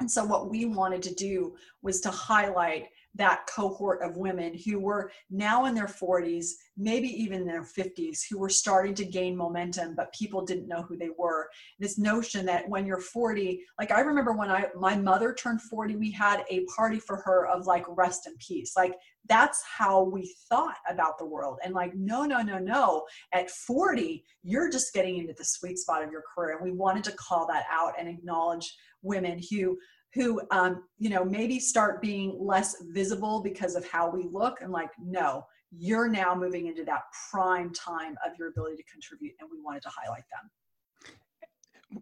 [0.00, 4.78] And so, what we wanted to do was to highlight that cohort of women who
[4.78, 6.46] were now in their 40s,
[6.76, 10.96] maybe even their 50s, who were starting to gain momentum, but people didn't know who
[10.96, 11.48] they were.
[11.78, 15.96] This notion that when you're 40, like I remember when I my mother turned 40,
[15.96, 18.72] we had a party for her of like rest in peace.
[18.76, 18.94] Like
[19.28, 21.58] that's how we thought about the world.
[21.64, 23.04] And like, no, no, no, no.
[23.32, 26.56] At 40, you're just getting into the sweet spot of your career.
[26.56, 29.78] And we wanted to call that out and acknowledge women who
[30.14, 34.70] who um, you know maybe start being less visible because of how we look and
[34.70, 35.44] like no
[35.74, 39.82] you're now moving into that prime time of your ability to contribute and we wanted
[39.82, 41.10] to highlight them.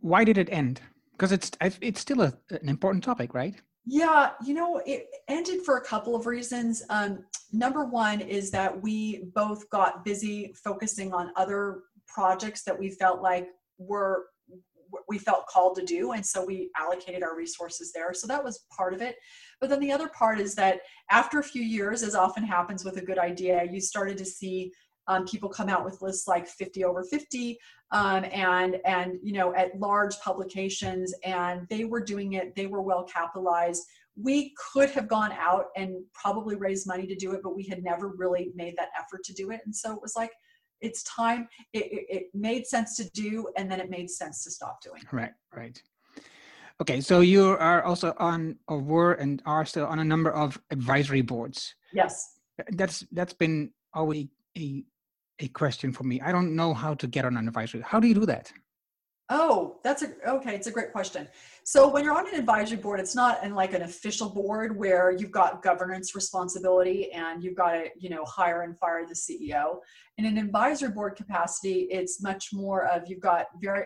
[0.01, 0.81] Why did it end?
[1.13, 3.55] Because it's it's still a, an important topic right?
[3.87, 6.83] Yeah you know it ended for a couple of reasons.
[6.91, 12.91] Um, number one is that we both got busy focusing on other projects that we
[12.91, 14.27] felt like were
[15.09, 18.13] we felt called to do and so we allocated our resources there.
[18.15, 19.17] So that was part of it.
[19.61, 22.97] But then the other part is that after a few years as often happens with
[22.97, 24.73] a good idea you started to see
[25.09, 27.59] um, people come out with lists like 50 over 50
[27.91, 32.83] um, and and you know at large publications and they were doing it they were
[32.83, 33.83] well capitalized.
[34.17, 37.83] We could have gone out and probably raised money to do it but we had
[37.83, 39.61] never really made that effort to do it.
[39.65, 40.31] And so it was like
[40.81, 44.51] it's time it, it, it made sense to do and then it made sense to
[44.51, 45.83] stop doing right right.
[46.81, 50.59] Okay so you are also on or were and are still on a number of
[50.71, 51.75] advisory boards.
[51.93, 52.39] Yes.
[52.73, 54.85] That's that's been always a
[55.41, 56.21] a question for me.
[56.21, 57.83] I don't know how to get on an advisory.
[57.85, 58.53] How do you do that
[59.33, 60.57] Oh, that's a okay.
[60.57, 61.29] It's a great question.
[61.63, 65.13] So when you're on an advisory board, it's not in like an official board where
[65.13, 69.79] you've got governance responsibility and you've got to, you know, hire and fire the CEO.
[70.19, 73.85] In an advisory board capacity, it's much more of you've got very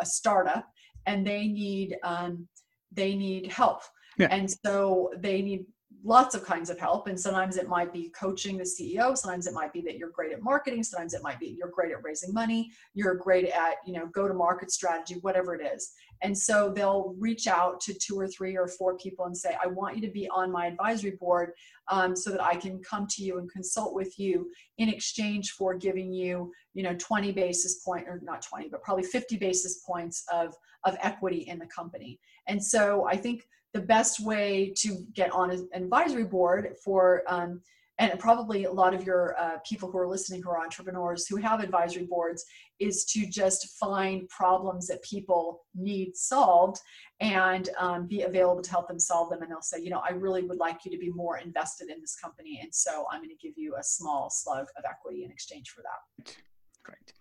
[0.00, 0.68] a startup
[1.06, 2.46] and they need um,
[2.92, 3.82] they need help.
[4.16, 4.28] Yeah.
[4.30, 5.66] And so they need
[6.04, 7.08] lots of kinds of help.
[7.08, 10.32] And sometimes it might be coaching the ceo sometimes it might be that you're great
[10.32, 10.82] at marketing.
[10.82, 12.70] Sometimes it might be you're great at raising money.
[12.92, 15.92] You're great at you know go to market strategy whatever it is.
[16.22, 19.66] And so they'll reach out to two or three or four people and say i
[19.66, 21.52] want you to be on my advisory board
[21.88, 25.74] um, so that i can come to you and consult with you in exchange for
[25.74, 30.24] giving you you know 20 basis point or not 20 but probably 50 basis points
[30.32, 32.18] of of equity in the company.
[32.46, 37.60] And so i think the best way to get on an advisory board for um,
[37.98, 41.36] and probably a lot of your uh, people who are listening who are entrepreneurs who
[41.36, 42.44] have advisory boards
[42.78, 46.80] is to just find problems that people need solved
[47.20, 49.42] and um, be available to help them solve them.
[49.42, 52.00] And they'll say you know i really would like you to be more invested in
[52.00, 55.30] this company and so i'm going to give you a small slug of equity in
[55.30, 56.36] exchange for that.
[56.84, 57.12] Great.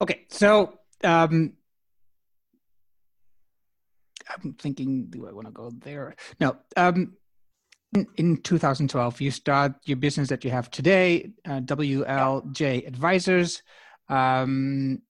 [0.00, 1.52] Okay so um,
[4.32, 6.14] I'm thinking, do I want to go there?
[6.40, 6.56] No.
[6.76, 7.16] Um,
[7.94, 13.62] in, in 2012, you start your business that you have today, uh, WLJ Advisors.
[14.08, 15.02] Um,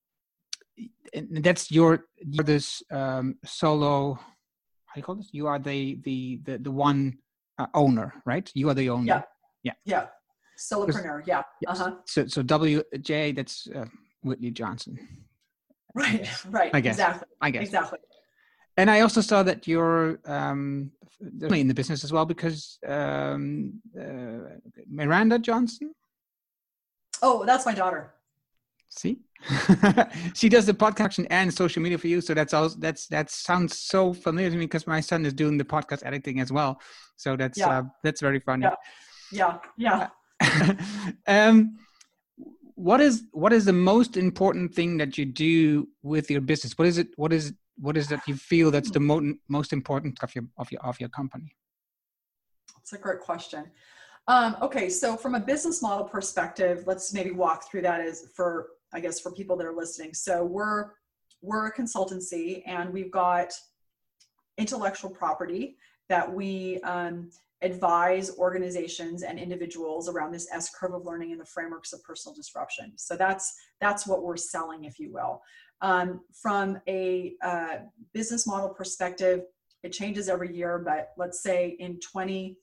[1.14, 4.14] and that's your you're this um, solo.
[4.14, 5.28] How do you call this?
[5.32, 7.18] You are the the the, the one
[7.58, 8.50] uh, owner, right?
[8.54, 9.06] You are the owner.
[9.06, 9.22] Yeah.
[9.62, 9.72] Yeah.
[9.84, 10.06] Yeah.
[10.58, 11.22] Solopreneur.
[11.26, 11.42] Yeah.
[11.60, 11.80] Yes.
[11.80, 11.96] Uh huh.
[12.06, 13.86] So so WJ, that's uh,
[14.22, 14.98] Whitney Johnson.
[15.94, 16.26] Right.
[16.46, 16.70] Right.
[16.72, 16.94] I guess.
[16.94, 17.28] Exactly.
[17.40, 17.64] I guess.
[17.64, 17.98] Exactly.
[18.76, 24.56] And I also saw that you're um, in the business as well because um, uh,
[24.88, 25.94] Miranda Johnson.
[27.20, 28.14] Oh, that's my daughter.
[28.88, 29.20] See,
[30.34, 32.20] she does the podcast and social media for you.
[32.20, 35.56] So that's also that's that sounds so familiar to me because my son is doing
[35.56, 36.80] the podcast editing as well.
[37.16, 37.78] So that's yeah.
[37.78, 38.66] uh, that's very funny.
[39.32, 40.08] Yeah, yeah,
[40.42, 40.76] yeah.
[41.26, 41.78] um,
[42.74, 46.76] what is what is the most important thing that you do with your business?
[46.76, 47.08] What is it?
[47.16, 50.70] What is what is that you feel that's the mo- most important of your of
[50.70, 51.56] your of your company?
[52.76, 53.70] That's a great question.
[54.28, 58.68] Um, okay, so from a business model perspective, let's maybe walk through that as for
[58.92, 60.14] I guess for people that are listening.
[60.14, 60.90] So we're
[61.40, 63.52] we're a consultancy and we've got
[64.58, 65.76] intellectual property
[66.08, 67.30] that we um,
[67.62, 72.34] advise organizations and individuals around this S curve of learning and the frameworks of personal
[72.34, 72.92] disruption.
[72.96, 75.42] So that's that's what we're selling, if you will.
[75.82, 77.78] Um, from a uh,
[78.14, 79.42] business model perspective,
[79.82, 82.56] it changes every year, but let's say in 20,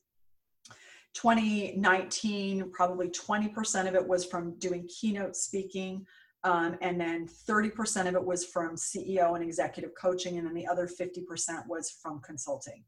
[1.13, 6.05] 2019, probably 20% of it was from doing keynote speaking.
[6.45, 10.65] Um, and then 30% of it was from CEO and executive coaching, and then the
[10.65, 12.86] other 50% was from consulting.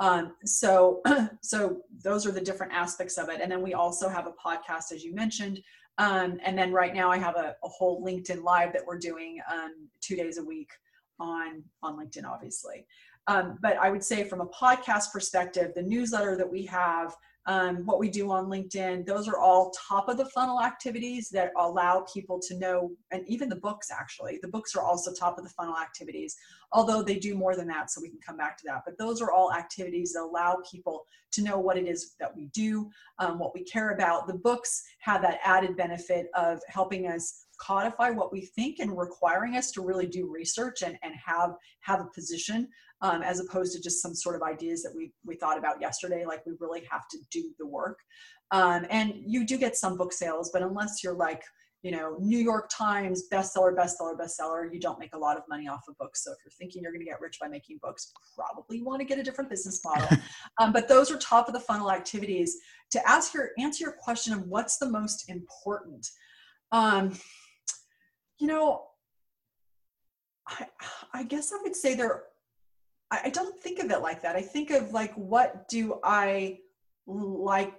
[0.00, 1.02] Um, so,
[1.40, 3.40] so those are the different aspects of it.
[3.40, 5.60] And then we also have a podcast, as you mentioned.
[5.98, 9.40] Um, and then right now I have a, a, whole LinkedIn live that we're doing
[9.52, 10.70] um, two days a week
[11.18, 12.86] on on LinkedIn, obviously.
[13.26, 17.14] Um, but I would say from a podcast perspective, the newsletter that we have
[17.48, 19.06] um, what we do on LinkedIn.
[19.06, 23.48] Those are all top of the funnel activities that allow people to know, and even
[23.48, 24.38] the books actually.
[24.42, 26.36] The books are also top of the funnel activities,
[26.72, 28.82] although they do more than that, so we can come back to that.
[28.84, 32.46] But those are all activities that allow people to know what it is that we
[32.46, 34.26] do, um, what we care about.
[34.26, 39.56] The books have that added benefit of helping us codify what we think and requiring
[39.56, 42.68] us to really do research and, and have have a position
[43.00, 46.24] um, as opposed to just some sort of ideas that we we thought about yesterday
[46.24, 47.98] like we really have to do the work
[48.52, 51.42] um, and you do get some book sales but unless you're like
[51.82, 55.68] you know new york times bestseller bestseller bestseller you don't make a lot of money
[55.68, 58.12] off of books so if you're thinking you're going to get rich by making books
[58.34, 60.08] probably want to get a different business model
[60.60, 62.56] um, but those are top of the funnel activities
[62.90, 66.08] to ask your answer your question of what's the most important
[66.72, 67.18] um,
[68.38, 68.84] you know,
[70.46, 70.66] I,
[71.12, 72.24] I guess I would say there,
[73.10, 74.36] I, I don't think of it like that.
[74.36, 76.58] I think of like, what do I
[77.06, 77.74] like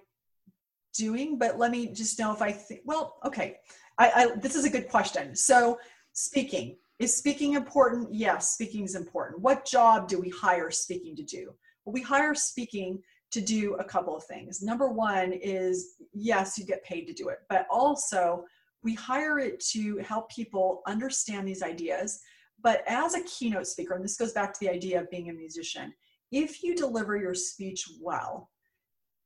[0.96, 1.38] doing?
[1.38, 3.58] But let me just know if I think, well, okay.
[4.00, 5.36] I, I this is a good question.
[5.36, 5.78] So
[6.14, 8.14] speaking, is speaking important?
[8.14, 9.42] Yes, speaking is important.
[9.42, 11.54] What job do we hire speaking to do?
[11.86, 14.62] Well, we hire speaking to do a couple of things.
[14.62, 18.44] Number one is yes, you get paid to do it, but also
[18.82, 22.20] we hire it to help people understand these ideas.
[22.62, 25.34] But as a keynote speaker, and this goes back to the idea of being a
[25.34, 25.94] musician,
[26.32, 28.50] if you deliver your speech well,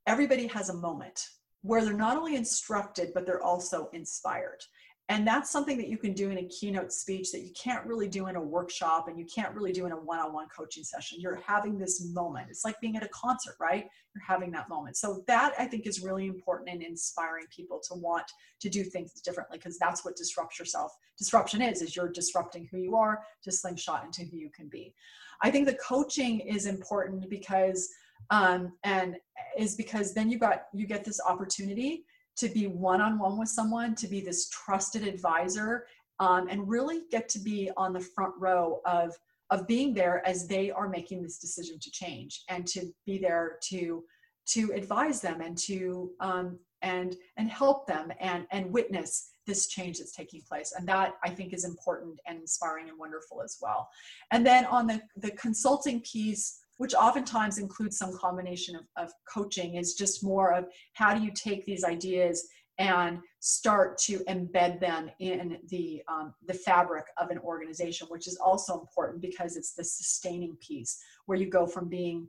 [0.05, 1.27] everybody has a moment
[1.63, 4.63] where they're not only instructed, but they're also inspired.
[5.09, 8.07] And that's something that you can do in a keynote speech that you can't really
[8.07, 10.83] do in a workshop and you can't really do in a one on one coaching
[10.83, 11.19] session.
[11.19, 12.47] You're having this moment.
[12.49, 13.89] It's like being at a concert, right?
[14.15, 14.95] You're having that moment.
[14.95, 19.11] So, that I think is really important in inspiring people to want to do things
[19.21, 20.95] differently because that's what disrupts yourself.
[21.17, 24.93] Disruption is, is you're disrupting who you are to slingshot into who you can be.
[25.41, 27.89] I think the coaching is important because,
[28.29, 29.17] um, and
[29.57, 32.05] is because then you got, you get this opportunity
[32.35, 35.85] to be one on one with someone, to be this trusted advisor,
[36.19, 39.15] um, and really get to be on the front row of
[39.49, 43.57] of being there as they are making this decision to change, and to be there
[43.61, 44.03] to
[44.45, 49.99] to advise them and to um, and and help them and and witness this change
[49.99, 50.73] that's taking place.
[50.77, 53.89] And that i think is important and inspiring and wonderful as well.
[54.31, 59.75] And then on the the consulting piece which oftentimes includes some combination of, of coaching,
[59.75, 62.47] is just more of how do you take these ideas
[62.79, 68.37] and start to embed them in the um, the fabric of an organization, which is
[68.37, 72.27] also important because it's the sustaining piece where you go from being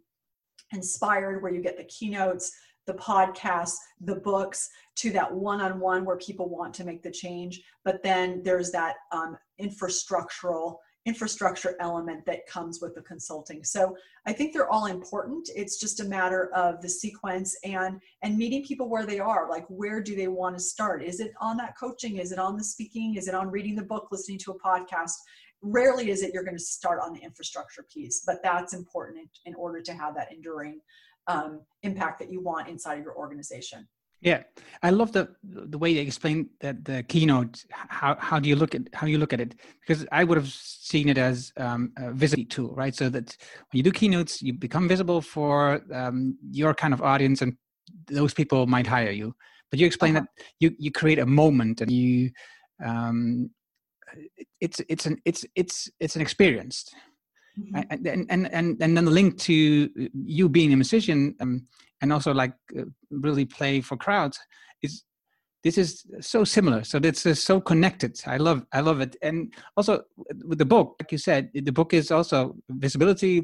[0.73, 2.53] inspired, where you get the keynotes,
[2.87, 7.63] the podcasts, the books, to that one-on-one where people want to make the change.
[7.85, 10.77] But then there's that um, infrastructural
[11.07, 13.63] infrastructure element that comes with the consulting.
[13.63, 15.51] So I think they're all important.
[15.55, 19.49] It's just a matter of the sequence and and meeting people where they are.
[19.51, 21.03] Like where do they want to start?
[21.03, 22.17] Is it on that coaching?
[22.17, 23.17] Is it on the speaking?
[23.17, 25.13] Is it on reading the book, listening to a podcast?
[25.61, 29.55] Rarely is it you're going to start on the infrastructure piece, but that's important in,
[29.55, 30.81] order to have that enduring
[31.27, 33.89] um, impact that you want inside of your organization.
[34.25, 34.43] Yeah,
[34.83, 37.63] I love the the way they explain that the keynote.
[37.71, 39.55] How how do you look at how you look at it?
[39.81, 42.95] Because I would have seen it as um, a visibility tool, right?
[42.95, 43.37] So that
[43.71, 47.55] when you do keynotes, you become visible for um, your kind of audience, and
[48.07, 49.35] those people might hire you.
[49.71, 50.25] But you explain uh-huh.
[50.37, 52.31] that you you create a moment, and you
[52.83, 53.51] um,
[54.63, 56.87] it's it's an it's it's it's an experience.
[57.59, 57.81] Mm-hmm.
[57.91, 61.67] And, and and and then the link to you being a musician um,
[62.01, 64.39] and also like uh, really play for crowds
[64.83, 65.05] is
[65.63, 66.85] this is so similar.
[66.85, 68.21] So this is so connected.
[68.27, 69.17] I love i love it.
[69.23, 70.03] And also
[70.45, 73.43] with the book like you said the book is also visibility.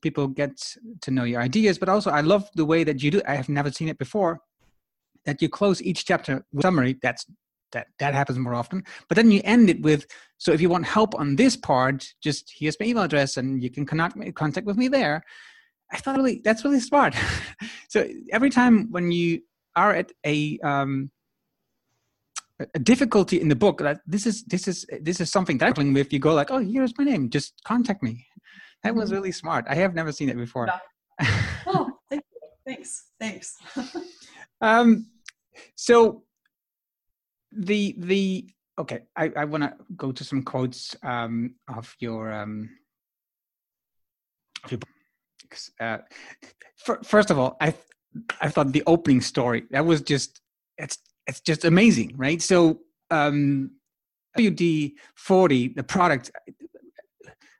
[0.00, 0.56] People get
[1.02, 3.48] to know your ideas but also i love the way that you do i have
[3.48, 4.40] never seen it before
[5.28, 6.96] that you close each chapter with summary.
[7.02, 7.26] That's
[7.72, 8.82] that that happens more often.
[9.08, 10.06] But then you end it with,
[10.38, 13.70] so if you want help on this part, just here's my email address, and you
[13.70, 15.22] can connect contact with me there.
[15.92, 17.14] I thought really that's really smart.
[17.88, 19.42] so every time when you
[19.76, 21.10] are at a um,
[22.74, 25.92] a difficulty in the book that this is this is this is something that I'm
[25.92, 28.26] with you go like oh here's my name just contact me
[28.82, 29.14] that was mm-hmm.
[29.16, 31.28] really smart i have never seen it before yeah.
[31.66, 32.48] oh thank you.
[32.66, 33.56] thanks thanks
[34.60, 35.06] um
[35.76, 36.22] so
[37.52, 42.68] the the okay i i want to go to some quotes um of your um
[44.64, 44.80] of your
[45.80, 45.98] uh,
[47.04, 47.72] first of all i
[48.40, 50.40] i thought the opening story that was just
[50.78, 52.40] it's it's just amazing, right?
[52.40, 52.80] So
[53.10, 53.70] um,
[54.38, 56.30] WD-40, the product.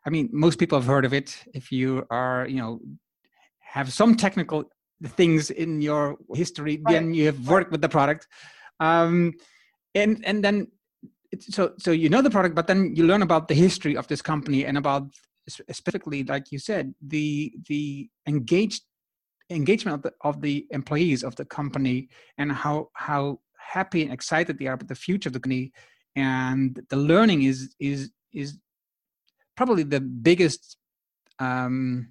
[0.06, 1.36] I mean, most people have heard of it.
[1.52, 2.80] If you are, you know,
[3.60, 4.64] have some technical
[5.04, 6.94] things in your history, right.
[6.94, 8.26] then you have worked with the product,
[8.80, 9.34] um,
[9.94, 10.68] and and then
[11.40, 14.22] so so you know the product, but then you learn about the history of this
[14.22, 15.10] company and about
[15.48, 18.82] specifically, like you said, the the engaged
[19.50, 24.58] engagement of the, of the employees of the company and how how happy and excited
[24.58, 25.72] they are about the future of the company
[26.16, 28.58] and the learning is is is
[29.56, 30.76] probably the biggest
[31.38, 32.08] um,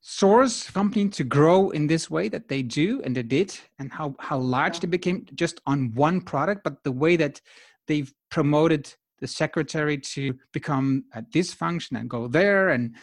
[0.00, 4.14] source company to grow in this way that they do and they did and how
[4.18, 4.80] how large yeah.
[4.80, 7.40] they became just on one product but the way that
[7.86, 8.92] they've promoted
[9.22, 12.96] the secretary to become at this function and go there and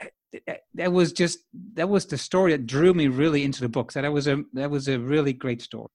[0.00, 0.06] uh,
[0.46, 1.38] uh, that was just
[1.72, 3.90] that was the story that drew me really into the book.
[3.90, 5.88] So that was a that was a really great story.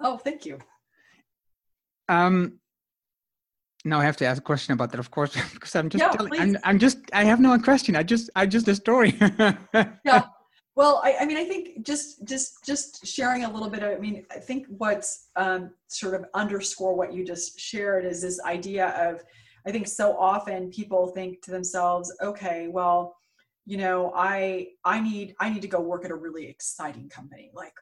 [0.00, 0.58] Oh, thank you.
[2.08, 2.60] Um,
[3.84, 6.10] now I have to ask a question about that, of course, because I'm just yeah,
[6.12, 7.96] telling, I'm, I'm just I have no question.
[7.96, 9.18] I just I just a story.
[10.04, 10.26] yeah.
[10.76, 13.82] Well, I, I mean, I think just just just sharing a little bit.
[13.82, 18.22] Of, I mean, I think what's um, sort of underscore what you just shared is
[18.22, 19.22] this idea of.
[19.66, 23.16] I think so often people think to themselves, okay, well,
[23.66, 27.50] you know i i need i need to go work at a really exciting company
[27.52, 27.74] like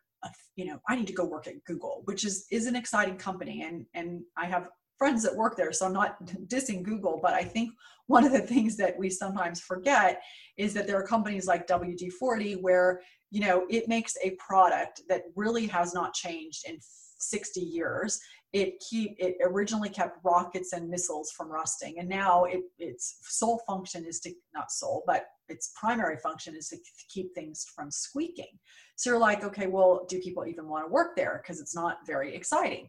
[0.56, 3.62] you know i need to go work at google which is is an exciting company
[3.62, 4.70] and and i have
[5.04, 7.70] friends that work there so i'm not dissing google but i think
[8.06, 10.22] one of the things that we sometimes forget
[10.56, 13.00] is that there are companies like wd-40 where
[13.30, 16.78] you know it makes a product that really has not changed in
[17.24, 18.20] 60 years.
[18.52, 23.60] It keep it originally kept rockets and missiles from rusting and now it, its sole
[23.66, 26.78] function is to not sole but its primary function is to
[27.12, 28.58] keep things from squeaking.
[28.94, 31.42] So you're like okay well do people even want to work there?
[31.42, 32.88] Because it's not very exciting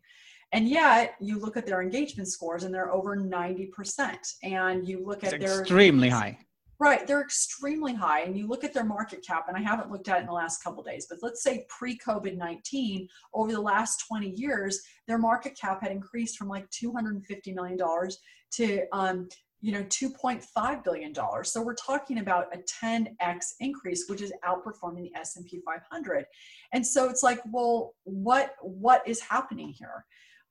[0.51, 5.23] and yet you look at their engagement scores and they're over 90% and you look
[5.23, 6.37] it's at their extremely high
[6.77, 10.09] Right, they're extremely high, and you look at their market cap, and I haven't looked
[10.09, 14.03] at it in the last couple days, but let's say pre-COVID nineteen, over the last
[14.05, 18.17] twenty years, their market cap had increased from like two hundred and fifty million dollars
[18.55, 19.29] to um,
[19.61, 21.51] you know 2.5 billion dollars.
[21.51, 26.25] So we're talking about a 10x increase, which is outperforming the S&P 500.
[26.73, 30.05] And so it's like, well, what what is happening here?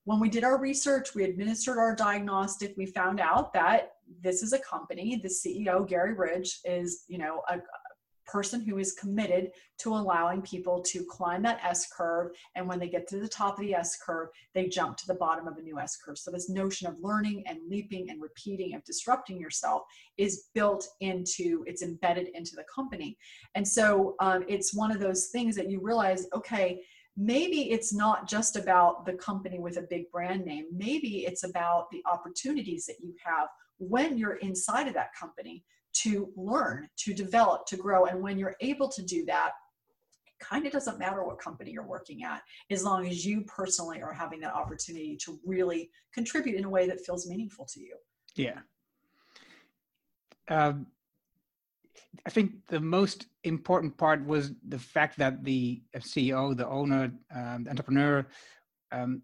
[0.04, 3.92] When we did our research, we administered our diagnostic, we found out that
[4.22, 7.58] this is a company, the CEO, Garry Ridge, is, you know, a,
[8.26, 12.32] person who is committed to allowing people to climb that S curve.
[12.54, 15.14] And when they get to the top of the S curve, they jump to the
[15.14, 16.18] bottom of a new S curve.
[16.18, 19.82] So, this notion of learning and leaping and repeating, of disrupting yourself,
[20.16, 23.16] is built into, it's embedded into the company.
[23.54, 26.80] And so, um, it's one of those things that you realize, okay,
[27.16, 30.66] maybe it's not just about the company with a big brand name.
[30.72, 33.48] Maybe it's about the opportunities that you have
[33.78, 38.06] when you're inside of that company to learn, to develop, to grow.
[38.06, 39.52] And when you're able to do that,
[40.26, 44.02] it kind of doesn't matter what company you're working at, as long as you personally
[44.02, 47.96] are having that opportunity to really contribute in a way that feels meaningful to you.
[48.34, 48.58] Yeah.
[50.48, 50.86] Um,
[52.26, 57.64] I think the most important part was the fact that the CEO, the owner, um,
[57.64, 58.26] the entrepreneur,
[58.92, 59.22] um,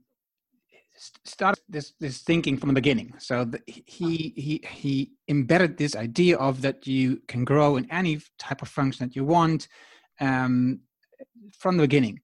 [1.24, 3.14] started this this thinking from the beginning.
[3.18, 8.20] So the, he he he embedded this idea of that you can grow in any
[8.38, 9.68] type of function that you want
[10.20, 10.80] um,
[11.59, 12.20] from the beginning.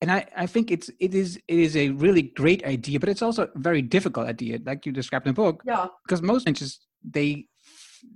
[0.00, 3.22] And I, I think it's it is it is a really great idea, but it's
[3.22, 5.62] also a very difficult idea, like you described in the book.
[5.64, 5.86] Yeah.
[6.04, 7.46] Because most ventures they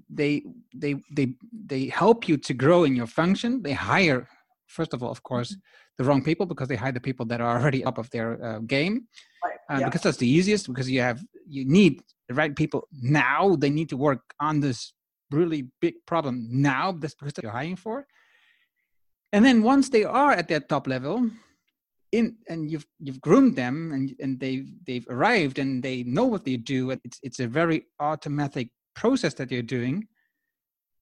[0.09, 0.43] they
[0.75, 4.29] they they they help you to grow in your function they hire
[4.67, 5.99] first of all of course mm-hmm.
[5.99, 8.59] the wrong people because they hire the people that are already up of their uh,
[8.61, 9.07] game
[9.45, 9.55] right.
[9.71, 9.87] uh, yeah.
[9.87, 13.89] because that's the easiest because you have you need the right people now they need
[13.89, 14.93] to work on this
[15.31, 18.07] really big problem now that's because you're hiring for
[19.33, 21.29] and then once they are at that top level
[22.13, 26.45] in and you've you've groomed them and and they've they've arrived and they know what
[26.45, 30.09] they do it's it's a very automatic process that you're doing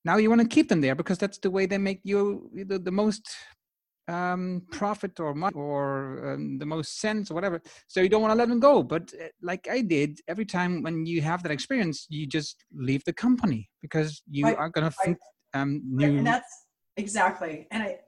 [0.05, 2.78] now you want to keep them there because that's the way they make you the,
[2.78, 3.26] the most
[4.09, 7.61] um, profit or money or um, the most sense or whatever.
[7.88, 8.82] So you don't want to let them go.
[8.82, 13.03] But uh, like I did, every time when you have that experience, you just leave
[13.05, 14.57] the company because you right.
[14.57, 15.18] are going to think
[15.55, 16.18] um, new.
[16.18, 16.66] And that's
[16.97, 17.66] exactly.
[17.70, 17.99] And I,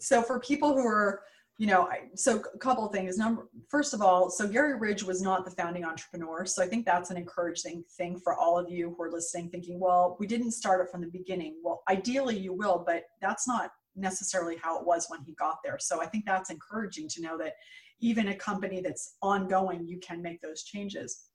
[0.00, 1.22] so for people who are,
[1.62, 3.16] you know, so a couple things.
[3.16, 6.44] Number, first of all, so Garry Ridge was not the founding entrepreneur.
[6.44, 9.78] So I think that's an encouraging thing for all of you who are listening, thinking,
[9.78, 11.54] well, we didn't start it from the beginning.
[11.62, 15.78] Well, ideally you will, but that's not necessarily how it was when he got there.
[15.78, 17.52] So I think that's encouraging to know that
[18.00, 21.26] even a company that's ongoing, you can make those changes.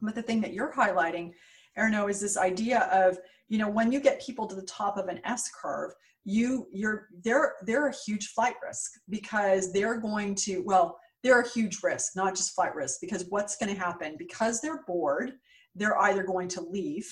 [0.00, 1.32] But the thing that you're highlighting,
[1.78, 3.18] Erno, is this idea of,
[3.48, 5.92] you know, when you get people to the top of an S curve,
[6.26, 11.48] you you're they're they're a huge flight risk because they're going to well they're a
[11.48, 15.34] huge risk not just flight risk because what's going to happen because they're bored
[15.76, 17.06] they're either going to leave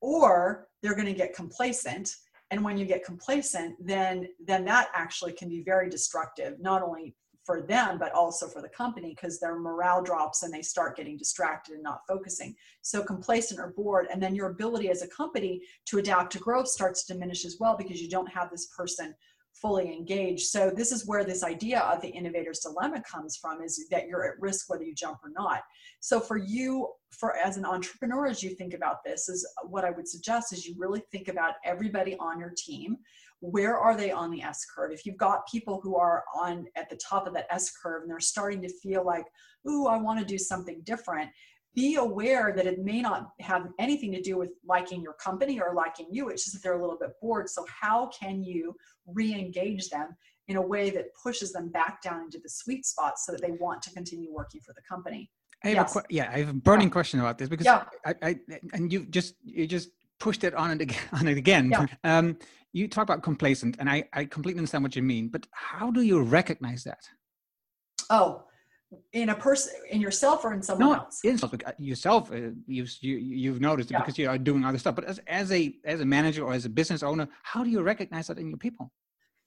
[0.00, 2.14] or they're going to get complacent.
[2.50, 7.16] And when you get complacent then then that actually can be very destructive not only
[7.44, 11.16] for them but also for the company because their morale drops and they start getting
[11.16, 12.54] distracted and not focusing.
[12.82, 16.68] So complacent or bored and then your ability as a company to adapt to growth
[16.68, 19.14] starts to diminish as well because you don't have this person
[19.52, 20.46] fully engaged.
[20.46, 24.26] So this is where this idea of the innovator's dilemma comes from is that you're
[24.26, 25.62] at risk whether you jump or not.
[26.00, 26.88] So for you
[27.18, 30.66] for as an entrepreneur as you think about this is what i would suggest is
[30.66, 32.96] you really think about everybody on your team
[33.40, 36.88] where are they on the s curve if you've got people who are on at
[36.88, 39.26] the top of that s curve and they're starting to feel like
[39.68, 41.30] ooh i want to do something different
[41.74, 45.74] be aware that it may not have anything to do with liking your company or
[45.74, 48.74] liking you it's just that they're a little bit bored so how can you
[49.06, 50.16] re-engage them
[50.48, 53.52] in a way that pushes them back down into the sweet spot so that they
[53.52, 55.30] want to continue working for the company
[55.64, 55.96] I have yes.
[55.96, 56.92] a yeah, I have a burning yeah.
[56.92, 57.84] question about this because yeah.
[58.04, 58.38] I, I
[58.74, 59.88] and you just you just
[60.20, 61.70] pushed it on it again, on it again.
[61.70, 61.86] Yeah.
[62.04, 62.36] Um,
[62.74, 66.02] you talk about complacent, and I I completely understand what you mean, but how do
[66.02, 67.02] you recognize that?
[68.10, 68.44] Oh,
[69.12, 71.20] in a person, in yourself, or in someone no, else?
[71.24, 71.38] In
[71.78, 74.96] yourself, uh, you you you've noticed it because you are doing other stuff.
[74.96, 77.80] But as as a as a manager or as a business owner, how do you
[77.80, 78.92] recognize that in your people?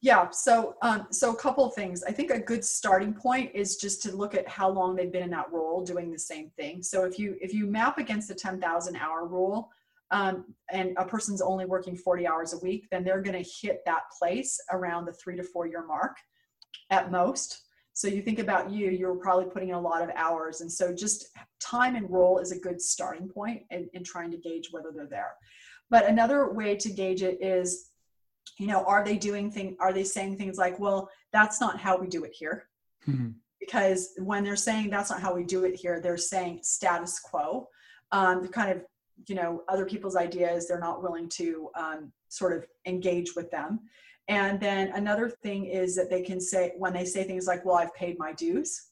[0.02, 2.04] Yeah, so um, so a couple of things.
[2.04, 5.24] I think a good starting point is just to look at how long they've been
[5.24, 6.82] in that role doing the same thing.
[6.82, 9.70] So if you if you map against the ten thousand hour rule,
[10.12, 13.82] um, and a person's only working forty hours a week, then they're going to hit
[13.86, 16.18] that place around the three to four year mark,
[16.90, 17.64] at most.
[17.94, 20.94] So you think about you, you're probably putting in a lot of hours, and so
[20.94, 21.28] just
[21.60, 25.08] time and role is a good starting point in, in trying to gauge whether they're
[25.08, 25.34] there.
[25.90, 27.90] But another way to gauge it is
[28.58, 31.98] you know are they doing thing are they saying things like well that's not how
[31.98, 32.68] we do it here
[33.08, 33.30] mm-hmm.
[33.60, 37.68] because when they're saying that's not how we do it here they're saying status quo
[38.12, 38.82] um, kind of
[39.26, 43.80] you know other people's ideas they're not willing to um, sort of engage with them
[44.30, 47.76] and then another thing is that they can say when they say things like well
[47.76, 48.90] i've paid my dues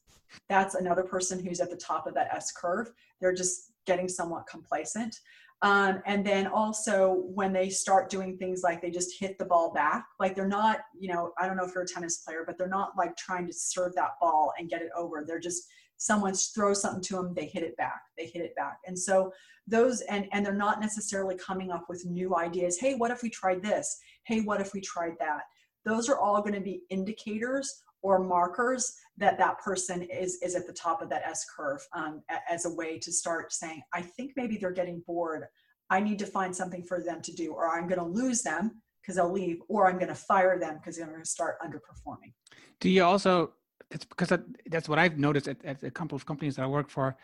[0.48, 4.46] that's another person who's at the top of that s curve they're just getting somewhat
[4.46, 5.20] complacent
[5.62, 9.72] um, and then also when they start doing things like they just hit the ball
[9.72, 12.58] back, like they're not, you know, I don't know if you're a tennis player, but
[12.58, 15.24] they're not like trying to serve that ball and get it over.
[15.26, 15.66] They're just
[15.96, 18.80] someone throws something to them, they hit it back, they hit it back.
[18.86, 19.32] And so
[19.66, 22.78] those, and, and they're not necessarily coming up with new ideas.
[22.78, 23.98] Hey, what if we tried this?
[24.24, 25.42] Hey, what if we tried that?
[25.84, 30.66] Those are all going to be indicators or markers that that person is is at
[30.66, 34.32] the top of that S curve um, as a way to start saying, I think
[34.36, 35.44] maybe they're getting bored.
[35.90, 38.82] I need to find something for them to do, or I'm going to lose them
[39.00, 42.32] because they'll leave, or I'm going to fire them because they're going to start underperforming.
[42.80, 43.52] Do you also?
[43.90, 46.66] That's because that, that's what I've noticed at, at, a couple of companies that I
[46.66, 47.16] work for,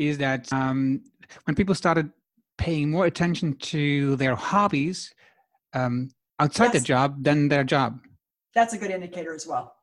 [0.00, 1.02] is that um,
[1.44, 2.10] when people started
[2.56, 5.14] paying more attention to their hobbies
[5.74, 6.74] um, outside yes.
[6.74, 8.00] the job than their job.
[8.54, 9.74] That's a good indicator as well.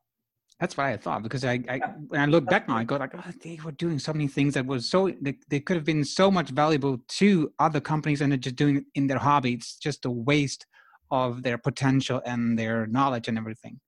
[0.59, 3.13] That's what I thought because I, I when I look back now, I go like,
[3.13, 6.03] oh, they were doing so many things that was so they, they could have been
[6.03, 9.53] so much valuable to other companies, and they're just doing it in their hobby.
[9.53, 10.65] It's just a waste
[11.11, 13.80] of their potential and their knowledge and everything.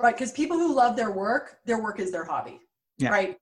[0.00, 2.58] Right, because people who love their work, their work is their hobby.
[2.98, 3.10] Yeah.
[3.10, 3.36] Right.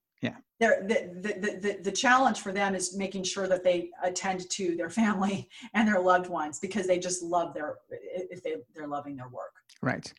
[0.63, 0.87] Yeah.
[0.87, 4.89] The, the, the, the, challenge for them is making sure that they attend to their
[4.89, 9.29] family and their loved ones because they just love their if they, they're loving their
[9.29, 9.53] work.
[9.81, 10.11] Right.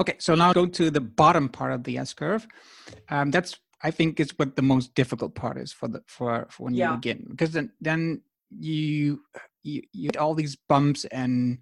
[0.00, 0.16] Okay.
[0.18, 2.46] So now go to the bottom part of the S curve.
[3.08, 6.64] Um, that's I think is what the most difficult part is for the for, for
[6.64, 6.90] when yeah.
[6.90, 9.22] you begin because then then you
[9.62, 11.58] you you get all these bumps and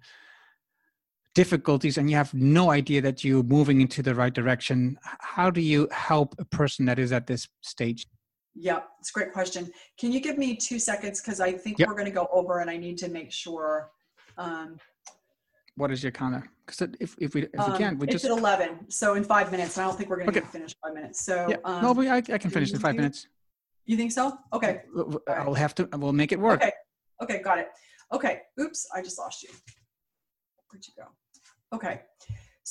[1.33, 5.61] difficulties and you have no idea that you're moving into the right direction how do
[5.61, 8.05] you help a person that is at this stage
[8.55, 11.87] yeah it's a great question can you give me two seconds because i think yep.
[11.87, 13.89] we're going to go over and i need to make sure
[14.37, 14.77] um,
[15.75, 18.25] what is your counter because if, if we if we um, can we it's just
[18.25, 20.47] at 11 so in five minutes i don't think we're going to Okay.
[20.47, 23.01] finish five minutes so yeah um, no we, I, I can finish in five you-
[23.01, 23.27] minutes
[23.85, 26.71] you think so okay W- w- i'll have to we'll make it work Okay.
[27.21, 27.67] Okay, got it.
[28.11, 28.41] Okay.
[28.59, 29.49] Oops, I just lost you.
[30.69, 31.07] Where'd you go?
[31.75, 32.01] Okay.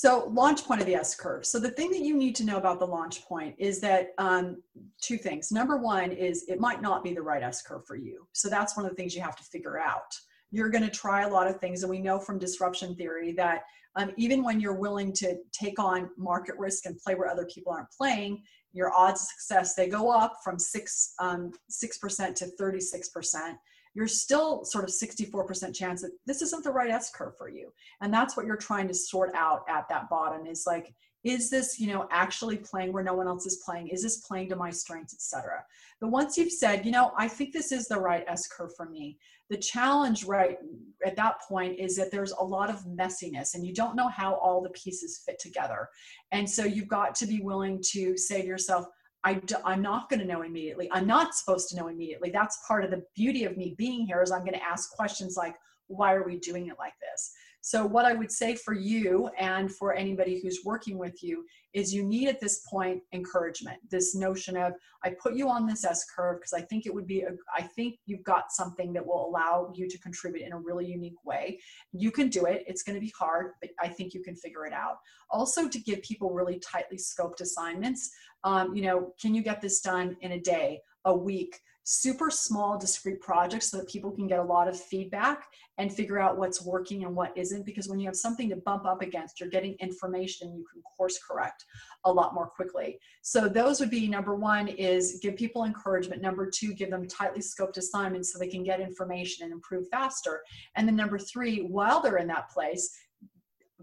[0.03, 1.45] So launch point of the S curve.
[1.45, 4.63] So the thing that you need to know about the launch point is that um,
[4.99, 5.53] two things.
[5.53, 8.27] Number one is it might not be the right S curve for you.
[8.33, 10.11] So that's one of the things you have to figure out.
[10.53, 13.65] You're going to try a lot of things, and we know from disruption theory that
[13.95, 17.71] um, even when you're willing to take on market risk and play where other people
[17.71, 18.43] aren't playing,
[18.73, 23.11] your odds of success they go up from six um, six percent to thirty six
[23.11, 23.59] percent
[23.95, 27.73] you're still sort of 64% chance that this isn't the right S curve for you.
[28.01, 31.79] And that's what you're trying to sort out at that bottom is like, is this,
[31.79, 33.89] you know, actually playing where no one else is playing?
[33.89, 35.63] Is this playing to my strengths, etc.
[36.01, 38.87] But once you've said, you know, I think this is the right S curve for
[38.87, 39.19] me,
[39.51, 40.57] the challenge right
[41.05, 44.35] at that point is that there's a lot of messiness and you don't know how
[44.35, 45.89] all the pieces fit together.
[46.31, 48.87] And so you've got to be willing to say to yourself,
[49.25, 50.89] I d- I'm not going to know immediately.
[50.93, 52.31] I'm not supposed to know immediately.
[52.31, 55.37] That's part of the beauty of me being here is I'm going to ask questions
[55.37, 55.57] like,
[55.89, 57.33] why are we doing it like this?
[57.63, 61.45] So what I would say for you and for anybody who's working with you
[61.75, 63.79] is you need at this point encouragement.
[63.91, 64.73] This notion of
[65.05, 67.63] I put you on this S curve because I think it would be a, I
[67.63, 71.61] think you've got something that will allow you to contribute in a really unique way.
[71.93, 72.65] You can do it.
[72.67, 74.97] It's going to be hard, but I think you can figure it out.
[75.31, 78.11] Also to give people really tightly scoped assignments
[78.45, 81.59] um, you know, can you get this done in a day, a week?
[81.85, 85.45] Super small, discrete projects so that people can get a lot of feedback
[85.79, 87.65] and figure out what's working and what isn't.
[87.65, 91.19] Because when you have something to bump up against, you're getting information you can course
[91.27, 91.65] correct
[92.05, 92.99] a lot more quickly.
[93.23, 96.21] So those would be number one is give people encouragement.
[96.21, 100.43] Number two, give them tightly scoped assignments so they can get information and improve faster.
[100.77, 102.91] And then number three, while they're in that place,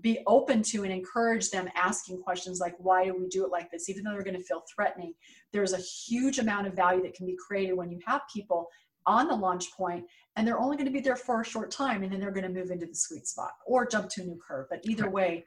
[0.02, 3.72] be open to and encourage them asking questions like why do we do it like
[3.72, 3.89] this?
[3.89, 5.14] Even though they're going to feel threatening
[5.54, 8.68] there's a huge amount of value that can be created when you have people
[9.06, 12.04] on the launch point and they're only going to be there for a short time
[12.04, 14.39] and then they're going to move into the sweet spot or jump to a new
[14.45, 14.68] curve.
[14.70, 15.45] But either way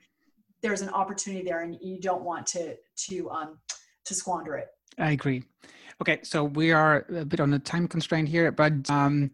[0.62, 2.76] there's an opportunity there and you don't want to
[3.08, 3.58] to um
[4.04, 4.68] to squander it.
[4.98, 5.44] I agree.
[6.00, 9.30] Okay, so we are a bit on a time constraint here, but um,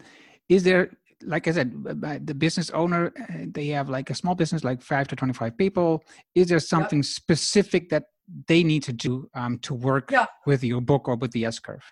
[0.48, 0.90] is there,
[1.22, 1.72] like I said,
[2.26, 6.04] the business owner, uh, they have like a small business, like five to 25 people.
[6.34, 8.04] Is there something specific that
[8.48, 10.26] they need to do um, to work Yeah.
[10.46, 11.84] with your book or with the S curve?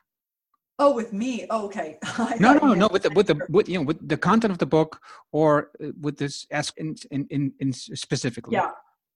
[0.81, 1.99] oh with me oh, okay
[2.41, 4.67] No, no, no, with the, with the, with, you know, with the content of the
[4.67, 5.01] book
[5.31, 8.55] or uh, with this S in, in, in, in specifically.
[8.55, 8.71] Yeah.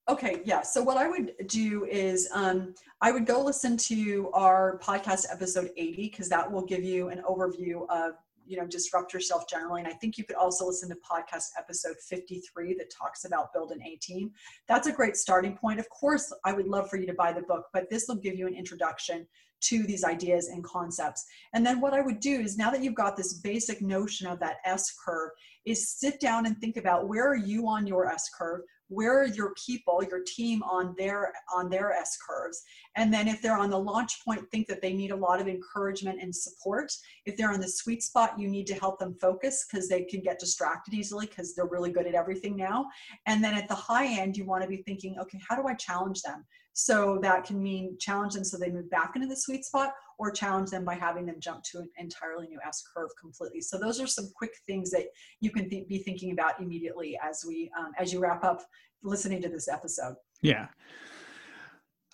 [0.09, 0.41] Okay.
[0.45, 0.63] Yeah.
[0.63, 5.71] So what I would do is um, I would go listen to our podcast episode
[5.77, 8.13] 80 because that will give you an overview of
[8.49, 9.81] you know disrupt yourself generally.
[9.81, 13.71] And i think you could also listen to podcast episode 53 that talks about build
[13.73, 14.31] an a team.
[14.67, 15.79] That's a great starting point.
[15.79, 18.37] Of course i would love for you to buy the book but this will give
[18.37, 19.27] you an introduction
[19.61, 21.25] to these ideas and concepts.
[21.53, 24.39] And then what i would do is now that you've got this basic notion of
[24.41, 25.31] that s curve
[25.65, 29.27] is sit down and think about where are you on your s curve where are
[29.27, 32.63] your people your team on their on their s curves?
[32.97, 35.49] And then if they're on the launch point think that they need a lot of
[35.49, 36.93] encouragement and support.
[37.27, 40.21] If they're on the sweet spot you need to help them focus because they can
[40.21, 42.87] get distracted easily because they're really good at everything now.
[43.27, 45.75] And then at the high end you want to be thinking okay how do i
[45.75, 46.45] challenge them?
[46.73, 50.31] So that can mean challenge them so they move back into the sweet spot or
[50.31, 53.61] challenge them by having them jump to an entirely new S curve completely.
[53.61, 55.07] So those are some quick things that
[55.41, 58.63] you can th- be thinking about immediately as we um, as you wrap up
[59.03, 60.17] listening to this episode.
[60.43, 60.67] Yeah.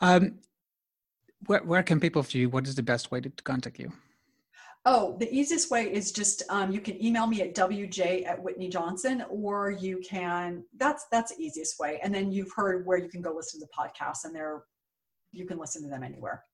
[0.00, 0.38] Um,
[1.46, 2.48] where, where can people view?
[2.48, 3.92] What is the best way to, to contact you?
[4.86, 8.68] Oh, the easiest way is just um, you can email me at wj at Whitney
[8.68, 12.00] Johnson, or you can that's that's the easiest way.
[12.02, 14.64] And then you've heard where you can go listen to the podcast, and there
[15.32, 16.44] you can listen to them anywhere.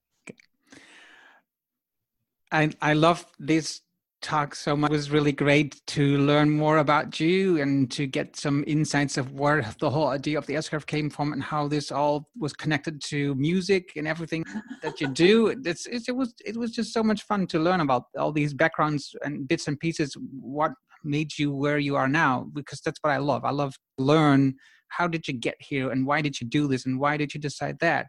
[2.51, 3.81] I I love this
[4.21, 4.91] talk so much.
[4.91, 9.31] It was really great to learn more about you and to get some insights of
[9.33, 12.53] where the whole idea of the S curve came from and how this all was
[12.53, 14.43] connected to music and everything
[14.81, 15.47] that you do.
[15.71, 18.53] It's, it's, it was it was just so much fun to learn about all these
[18.53, 20.15] backgrounds and bits and pieces.
[20.39, 20.71] What
[21.03, 22.47] made you where you are now?
[22.53, 23.43] Because that's what I love.
[23.43, 24.55] I love to learn
[24.89, 27.39] how did you get here and why did you do this and why did you
[27.39, 28.07] decide that.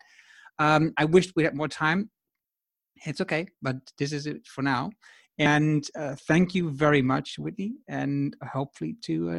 [0.59, 2.11] Um, I wished we had more time
[3.05, 4.91] it's okay, but this is it for now.
[5.39, 9.31] And uh, thank you very much, Whitney, and hopefully to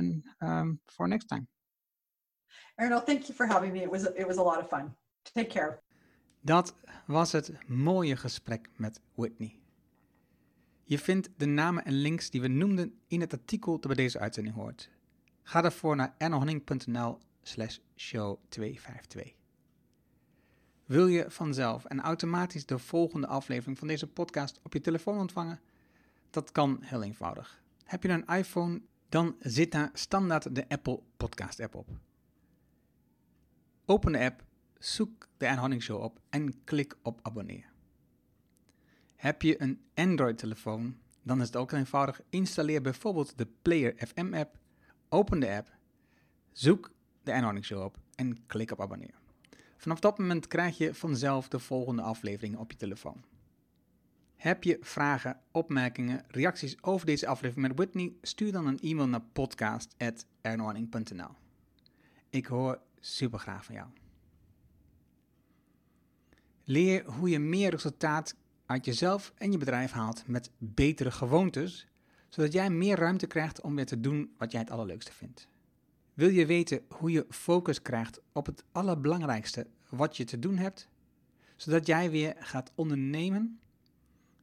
[0.42, 1.48] um, for next time.
[2.82, 3.84] Erno, thank you for having me.
[3.84, 4.96] It was it was a lot of fun.
[5.36, 5.82] Take care.
[6.42, 9.60] Dat was het mooie gesprek met Whitney.
[10.84, 14.20] Je vindt de namen en links die we noemden in het artikel dat bij deze
[14.20, 14.90] uitzending hoort.
[15.44, 19.43] Ga daarvoor naar ernohanning.nl slash show 252.
[20.86, 25.60] Wil je vanzelf en automatisch de volgende aflevering van deze podcast op je telefoon ontvangen?
[26.30, 27.62] Dat kan heel eenvoudig.
[27.84, 31.90] Heb je een iPhone, dan zit daar standaard de Apple Podcast app op.
[33.86, 34.44] Open de app,
[34.80, 37.72] zoek de Anne Show op en klik op abonneer.
[39.16, 42.22] Heb je een Android-telefoon, dan is het ook eenvoudig.
[42.30, 44.58] Installeer bijvoorbeeld de Player FM app,
[45.10, 45.72] open de app,
[46.52, 46.92] zoek
[47.24, 49.22] de Anne Show op en klik op abonneer.
[49.84, 53.24] Vanaf dat moment krijg je vanzelf de volgende afleveringen op je telefoon.
[54.36, 58.14] Heb je vragen, opmerkingen, reacties over deze aflevering met Whitney?
[58.22, 61.30] Stuur dan een e-mail naar podcast.ernohanning.nl
[62.30, 63.88] Ik hoor super graag van jou.
[66.64, 71.88] Leer hoe je meer resultaat uit jezelf en je bedrijf haalt met betere gewoontes,
[72.30, 75.48] zodat jij meer ruimte krijgt om weer te doen wat jij het allerleukste vindt.
[76.14, 80.90] Wil je weten hoe je focus krijgt op het allerbelangrijkste wat je te doen hebt,
[81.56, 83.60] zodat jij weer gaat ondernemen?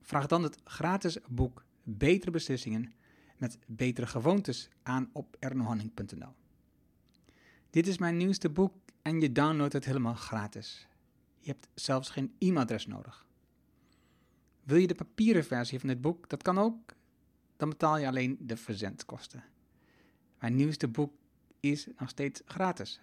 [0.00, 2.92] Vraag dan het gratis boek Betere Beslissingen
[3.36, 6.34] met betere gewoontes aan op ernohanning.nl.
[7.70, 10.88] Dit is mijn nieuwste boek en je downloadt het helemaal gratis.
[11.40, 13.26] Je hebt zelfs geen e-mailadres nodig.
[14.64, 16.28] Wil je de papieren versie van dit boek?
[16.28, 16.94] Dat kan ook.
[17.56, 19.44] Dan betaal je alleen de verzendkosten.
[20.38, 21.12] Mijn nieuwste boek
[21.60, 23.00] is nog steeds gratis.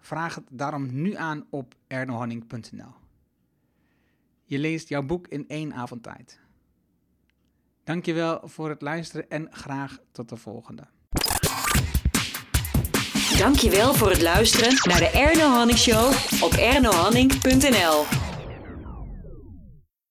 [0.00, 2.94] Vraag het daarom nu aan op ernohanning.nl.
[4.44, 6.40] Je leest jouw boek in één avond tijd.
[7.84, 10.86] Dankjewel voor het luisteren en graag tot de volgende.
[13.38, 16.12] Dankjewel voor het luisteren naar de Erno Hanning Show
[16.42, 18.31] op ernohanning.nl.